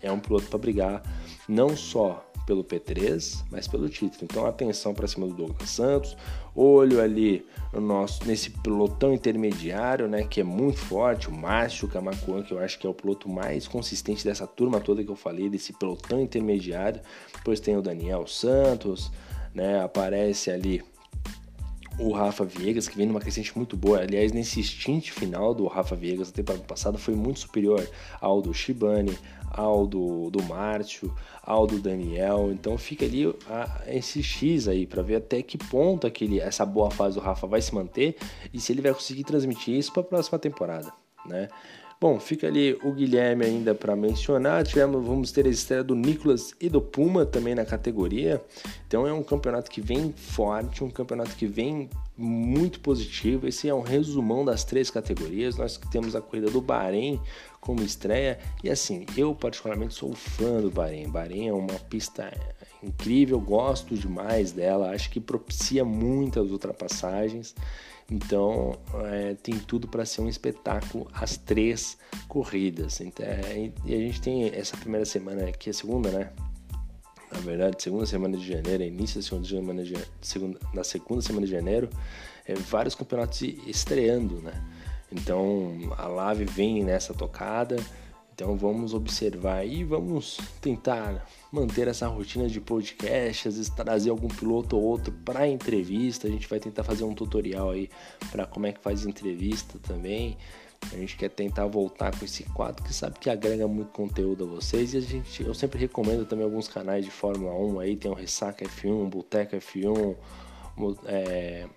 é 0.00 0.10
um 0.10 0.18
piloto 0.18 0.46
para 0.46 0.58
brigar 0.58 1.02
não 1.48 1.76
só 1.76 2.24
pelo 2.46 2.64
P3, 2.64 3.44
mas 3.50 3.68
pelo 3.68 3.88
título. 3.88 4.24
Então 4.24 4.46
atenção 4.46 4.94
para 4.94 5.06
cima 5.06 5.26
do 5.26 5.34
Douglas 5.34 5.70
Santos, 5.70 6.16
olho 6.54 7.00
ali 7.00 7.46
no 7.72 7.80
nosso 7.80 8.24
nesse 8.26 8.50
pilotão 8.50 9.12
intermediário, 9.12 10.08
né, 10.08 10.24
que 10.24 10.40
é 10.40 10.44
muito 10.44 10.78
forte, 10.78 11.28
o 11.28 11.32
Márcio 11.32 11.88
Camacuan, 11.88 12.42
que 12.42 12.52
eu 12.52 12.58
acho 12.58 12.78
que 12.78 12.86
é 12.86 12.90
o 12.90 12.94
piloto 12.94 13.28
mais 13.28 13.66
consistente 13.66 14.24
dessa 14.24 14.46
turma 14.46 14.80
toda 14.80 15.02
que 15.02 15.10
eu 15.10 15.16
falei, 15.16 15.48
desse 15.48 15.72
pelotão 15.72 16.20
intermediário. 16.20 17.00
Depois 17.34 17.60
tem 17.60 17.76
o 17.76 17.82
Daniel 17.82 18.26
Santos, 18.26 19.10
né, 19.54 19.82
aparece 19.82 20.50
ali 20.50 20.82
o 21.98 22.12
Rafa 22.12 22.44
Viegas, 22.44 22.88
que 22.88 22.96
vem 22.96 23.06
numa 23.06 23.20
crescente 23.20 23.56
muito 23.56 23.76
boa. 23.76 24.00
Aliás, 24.00 24.32
nesse 24.32 24.62
stint 24.62 25.10
final 25.10 25.54
do 25.54 25.66
Rafa 25.66 25.94
Viegas 25.94 26.28
na 26.28 26.34
temporada 26.34 26.64
passada 26.64 26.98
foi 26.98 27.14
muito 27.14 27.40
superior 27.40 27.86
ao 28.20 28.40
do 28.40 28.52
Shibane, 28.52 29.16
ao 29.52 29.86
do, 29.86 30.30
do 30.30 30.42
Márcio, 30.42 31.14
ao 31.42 31.66
do 31.66 31.78
Daniel. 31.78 32.50
Então 32.52 32.76
fica 32.78 33.04
ali 33.04 33.26
a, 33.48 33.82
esse 33.86 34.22
X 34.22 34.68
aí 34.68 34.86
para 34.86 35.02
ver 35.02 35.16
até 35.16 35.42
que 35.42 35.58
ponto 35.58 36.06
aquele, 36.06 36.40
essa 36.40 36.64
boa 36.64 36.90
fase 36.90 37.16
do 37.16 37.22
Rafa 37.22 37.46
vai 37.46 37.60
se 37.60 37.74
manter 37.74 38.16
e 38.52 38.60
se 38.60 38.72
ele 38.72 38.82
vai 38.82 38.92
conseguir 38.92 39.24
transmitir 39.24 39.74
isso 39.74 39.92
para 39.92 40.02
a 40.02 40.06
próxima 40.06 40.38
temporada, 40.38 40.92
né? 41.26 41.48
Bom, 42.02 42.18
fica 42.18 42.48
ali 42.48 42.76
o 42.82 42.90
Guilherme 42.90 43.44
ainda 43.44 43.76
para 43.76 43.94
mencionar. 43.94 44.64
Tivemos, 44.64 45.06
vamos 45.06 45.30
ter 45.30 45.46
a 45.46 45.48
estreia 45.48 45.84
do 45.84 45.94
Nicolas 45.94 46.52
e 46.60 46.68
do 46.68 46.82
Puma 46.82 47.24
também 47.24 47.54
na 47.54 47.64
categoria. 47.64 48.42
Então 48.88 49.06
é 49.06 49.12
um 49.12 49.22
campeonato 49.22 49.70
que 49.70 49.80
vem 49.80 50.12
forte, 50.12 50.82
um 50.82 50.90
campeonato 50.90 51.36
que 51.36 51.46
vem 51.46 51.88
muito 52.18 52.80
positivo. 52.80 53.46
Esse 53.46 53.68
é 53.68 53.74
um 53.74 53.82
resumão 53.82 54.44
das 54.44 54.64
três 54.64 54.90
categorias. 54.90 55.56
Nós 55.56 55.76
temos 55.92 56.16
a 56.16 56.20
corrida 56.20 56.50
do 56.50 56.60
Bahrein 56.60 57.20
como 57.62 57.80
estreia. 57.80 58.40
E 58.62 58.68
assim, 58.68 59.06
eu 59.16 59.34
particularmente 59.34 59.94
sou 59.94 60.12
fã 60.12 60.60
do 60.60 60.70
Bahrein. 60.70 61.08
Bahrein 61.08 61.48
é 61.48 61.52
uma 61.52 61.78
pista 61.88 62.30
incrível, 62.82 63.40
gosto 63.40 63.96
demais 63.96 64.50
dela. 64.50 64.90
Acho 64.90 65.08
que 65.08 65.20
propicia 65.20 65.84
muitas 65.84 66.50
ultrapassagens. 66.50 67.54
Então 68.10 68.76
é, 69.04 69.34
tem 69.34 69.54
tudo 69.60 69.86
para 69.86 70.04
ser 70.04 70.22
um 70.22 70.28
espetáculo 70.28 71.08
as 71.14 71.36
três 71.36 71.96
corridas. 72.28 73.00
Então, 73.00 73.24
é, 73.24 73.70
e 73.86 73.94
a 73.94 73.98
gente 73.98 74.20
tem 74.20 74.44
essa 74.48 74.76
primeira 74.76 75.06
semana 75.06 75.48
aqui, 75.48 75.70
a 75.70 75.72
segunda, 75.72 76.10
né? 76.10 76.32
Na 77.30 77.38
verdade, 77.38 77.80
segunda 77.80 78.04
semana 78.04 78.36
de 78.36 78.46
janeiro, 78.46 78.82
início 78.82 79.20
da 79.20 79.26
segunda 79.26 79.48
semana 79.48 79.84
de, 79.84 79.94
segunda, 80.20 80.58
na 80.74 80.84
segunda 80.84 81.22
semana 81.22 81.46
de 81.46 81.52
janeiro, 81.52 81.88
é, 82.44 82.54
vários 82.54 82.94
campeonatos 82.94 83.40
estreando, 83.40 84.42
né? 84.42 84.52
Então 85.12 85.92
a 85.98 86.06
Lave 86.06 86.44
vem 86.44 86.82
nessa 86.82 87.12
tocada. 87.12 87.76
Então 88.34 88.56
vamos 88.56 88.94
observar 88.94 89.64
e 89.64 89.84
vamos 89.84 90.38
tentar 90.60 91.26
manter 91.52 91.86
essa 91.86 92.08
rotina 92.08 92.48
de 92.48 92.60
podcast, 92.60 93.46
às 93.46 93.56
vezes 93.56 93.68
trazer 93.68 94.08
algum 94.08 94.28
piloto 94.28 94.76
ou 94.76 94.82
outro 94.82 95.12
para 95.24 95.46
entrevista. 95.46 96.26
A 96.26 96.30
gente 96.30 96.48
vai 96.48 96.58
tentar 96.58 96.82
fazer 96.82 97.04
um 97.04 97.14
tutorial 97.14 97.70
aí 97.70 97.90
para 98.30 98.46
como 98.46 98.66
é 98.66 98.72
que 98.72 98.80
faz 98.80 99.04
entrevista 99.04 99.78
também. 99.78 100.38
A 100.90 100.96
gente 100.96 101.16
quer 101.16 101.28
tentar 101.28 101.66
voltar 101.66 102.18
com 102.18 102.24
esse 102.24 102.42
quadro 102.44 102.82
que 102.82 102.92
sabe 102.92 103.18
que 103.18 103.30
agrega 103.30 103.68
muito 103.68 103.92
conteúdo 103.92 104.44
a 104.44 104.46
vocês 104.48 104.94
e 104.94 104.96
a 104.96 105.00
gente, 105.00 105.42
eu 105.42 105.54
sempre 105.54 105.78
recomendo 105.78 106.26
também 106.26 106.44
alguns 106.44 106.66
canais 106.66 107.04
de 107.04 107.10
Fórmula 107.10 107.54
1 107.54 107.80
aí, 107.80 107.96
tem 107.96 108.10
o 108.10 108.14
Ressaca 108.14 108.64
F1, 108.64 109.08
Boteca 109.08 109.56
F1, 109.58 110.16
é, 111.06 111.68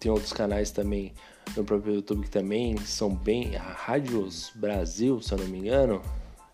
tem 0.00 0.10
outros 0.10 0.32
canais 0.32 0.72
também 0.72 1.12
no 1.56 1.64
próprio 1.64 1.94
YouTube 1.94 2.24
que 2.24 2.30
também 2.30 2.76
são 2.78 3.14
bem. 3.14 3.56
A 3.56 3.62
Rádios 3.62 4.52
Brasil, 4.54 5.20
se 5.20 5.32
eu 5.32 5.38
não 5.38 5.46
me 5.46 5.58
engano. 5.58 6.02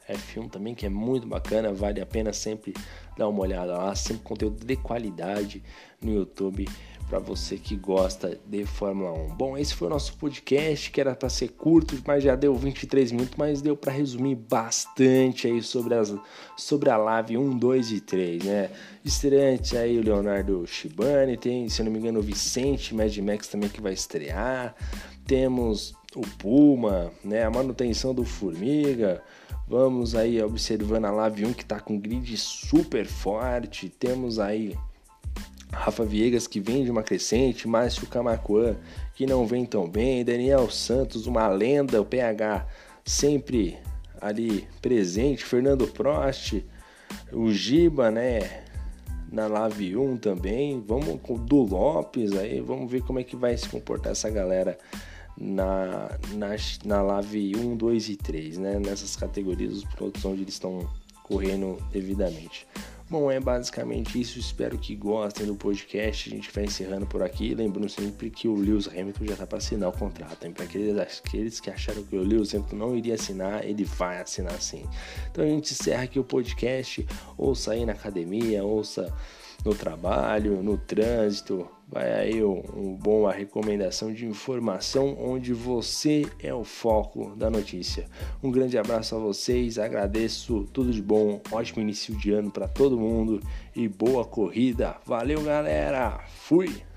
F1 0.09 0.51
também, 0.51 0.75
que 0.75 0.87
é 0.87 0.89
muito 0.89 1.27
bacana, 1.27 1.71
vale 1.71 2.01
a 2.01 2.07
pena 2.07 2.33
sempre 2.33 2.73
dar 3.17 3.29
uma 3.29 3.41
olhada 3.41 3.77
lá, 3.77 3.95
sempre 3.95 4.23
conteúdo 4.23 4.65
de 4.65 4.75
qualidade 4.77 5.63
no 6.01 6.15
YouTube 6.15 6.67
para 7.09 7.19
você 7.19 7.57
que 7.57 7.75
gosta 7.75 8.39
de 8.47 8.67
Fórmula 8.67 9.13
1. 9.13 9.35
Bom, 9.35 9.57
esse 9.57 9.75
foi 9.75 9.89
o 9.89 9.91
nosso 9.91 10.15
podcast, 10.17 10.91
que 10.91 11.01
era 11.01 11.15
para 11.17 11.29
ser 11.31 11.49
curto, 11.49 11.97
mas 12.07 12.23
já 12.23 12.37
deu 12.37 12.55
23 12.55 13.13
minutos, 13.13 13.35
mas 13.37 13.63
deu 13.63 13.77
para 13.77 13.91
resumir 13.91 14.35
bastante 14.35 15.47
aí 15.47 15.63
sobre, 15.63 15.95
as, 15.95 16.15
sobre 16.57 16.91
a 16.91 16.97
Live 16.99 17.39
1, 17.39 17.57
2 17.57 17.93
e 17.93 18.01
3, 18.01 18.45
né? 18.45 18.71
Estreante 19.05 19.77
aí 19.77 19.99
o 19.99 20.05
Leonardo 20.05 20.67
Shibani, 20.67 21.37
tem, 21.39 21.69
se 21.69 21.83
não 21.83 21.91
me 21.91 21.99
engano, 21.99 22.19
o 22.19 22.23
Vicente 22.23 22.95
Mad 22.95 23.17
Max 23.19 23.49
também 23.49 23.71
que 23.71 23.81
vai 23.81 23.95
estrear. 23.95 24.75
Temos 25.27 25.95
o 26.15 26.21
Puma, 26.37 27.11
né? 27.25 27.45
A 27.45 27.51
manutenção 27.51 28.15
do 28.15 28.25
Formiga. 28.25 29.23
Vamos 29.67 30.15
aí 30.15 30.43
observando 30.43 31.07
a 31.07 31.11
Live 31.11 31.47
1 31.47 31.53
que 31.55 31.63
está 31.63 31.81
com 31.81 31.99
grid 31.99 32.37
super 32.37 33.07
forte. 33.07 33.89
Temos 33.89 34.39
aí 34.39 34.77
Rafa 35.73 36.05
Viegas 36.05 36.47
que 36.47 36.61
vem 36.61 36.85
de 36.85 36.91
uma 36.91 37.03
crescente, 37.03 37.69
Márcio 37.69 38.07
Camacuã 38.07 38.77
que 39.15 39.27
não 39.27 39.47
vem 39.47 39.67
tão 39.67 39.89
bem, 39.89 40.25
Daniel 40.25 40.71
Santos, 40.71 41.27
uma 41.27 41.49
lenda, 41.49 42.01
o 42.01 42.05
PH 42.05 42.67
sempre 43.05 43.77
ali 44.21 44.67
presente, 44.81 45.45
Fernando 45.45 45.87
Prost, 45.89 46.63
o 47.33 47.51
Giba, 47.51 48.11
né, 48.11 48.65
na 49.31 49.47
Lave 49.47 49.97
1 49.97 50.17
também, 50.17 50.83
vamos 50.87 51.21
com 51.23 51.35
o 51.35 51.39
Du 51.39 51.63
Lopes 51.63 52.33
aí, 52.33 52.61
vamos 52.61 52.91
ver 52.91 53.03
como 53.03 53.19
é 53.19 53.25
que 53.25 53.37
vai 53.37 53.57
se 53.57 53.69
comportar 53.69 54.13
essa 54.13 54.31
galera 54.31 54.79
na, 55.37 56.11
na, 56.35 56.57
na 56.85 57.03
Lave 57.03 57.55
1, 57.57 57.77
2 57.77 58.09
e 58.09 58.17
3, 58.17 58.59
né, 58.59 58.79
nessas 58.79 59.17
categorias, 59.17 59.73
os 59.75 59.85
pilotos 59.85 60.25
onde 60.25 60.43
eles 60.43 60.55
estão 60.55 60.89
correndo 61.23 61.79
devidamente. 61.93 62.67
Bom, 63.11 63.31
é 63.31 63.41
basicamente 63.41 64.21
isso. 64.21 64.39
Espero 64.39 64.77
que 64.77 64.95
gostem 64.95 65.47
do 65.47 65.55
podcast. 65.55 66.29
A 66.29 66.37
gente 66.37 66.51
vai 66.51 66.65
encerrando 66.65 67.07
por 67.07 67.23
aqui. 67.23 67.55
Lembrando 67.55 67.89
sempre 67.89 68.29
que 68.29 68.47
o 68.47 68.55
Lewis 68.55 68.87
Hamilton 68.87 69.25
já 69.25 69.33
está 69.33 69.47
para 69.47 69.57
assinar 69.57 69.89
o 69.89 69.93
contrato. 69.93 70.51
Para 70.51 70.65
aqueles, 70.65 70.99
aqueles 70.99 71.59
que 71.59 71.71
acharam 71.71 72.03
que 72.03 72.17
o 72.17 72.23
Lewis 72.23 72.55
Hamilton 72.55 72.77
não 72.77 72.95
iria 72.95 73.15
assinar, 73.15 73.65
ele 73.65 73.85
vai 73.85 74.21
assinar 74.21 74.61
sim. 74.61 74.85
Então 75.31 75.43
a 75.43 75.49
gente 75.49 75.73
encerra 75.73 76.03
aqui 76.03 76.19
o 76.19 76.25
podcast. 76.25 77.07
Ouça 77.39 77.73
aí 77.73 77.87
na 77.87 77.93
academia, 77.93 78.63
ouça 78.63 79.11
no 79.65 79.75
trabalho, 79.75 80.63
no 80.63 80.77
trânsito. 80.77 81.67
Vai 81.91 82.13
aí 82.13 82.45
um, 82.45 82.95
bom 82.95 83.27
a 83.27 83.33
recomendação 83.33 84.13
de 84.13 84.27
informação 84.27 85.17
onde 85.19 85.55
você 85.55 86.27
é 86.39 86.53
o 86.53 86.63
foco 86.63 87.35
da 87.35 87.49
notícia. 87.49 88.07
Um 88.43 88.51
grande 88.51 88.77
abraço 88.77 89.17
a 89.17 89.19
vocês, 89.19 89.79
agradeço 89.79 90.69
tudo 90.71 90.93
de 90.93 91.01
bom, 91.01 91.41
ótimo 91.51 91.81
início 91.81 92.15
de 92.15 92.31
ano 92.31 92.51
para 92.51 92.69
todo 92.69 92.99
mundo 92.99 93.41
e 93.75 93.89
boa 93.89 94.25
corrida. 94.25 94.97
Valeu, 95.07 95.43
galera. 95.43 96.21
Fui. 96.29 96.88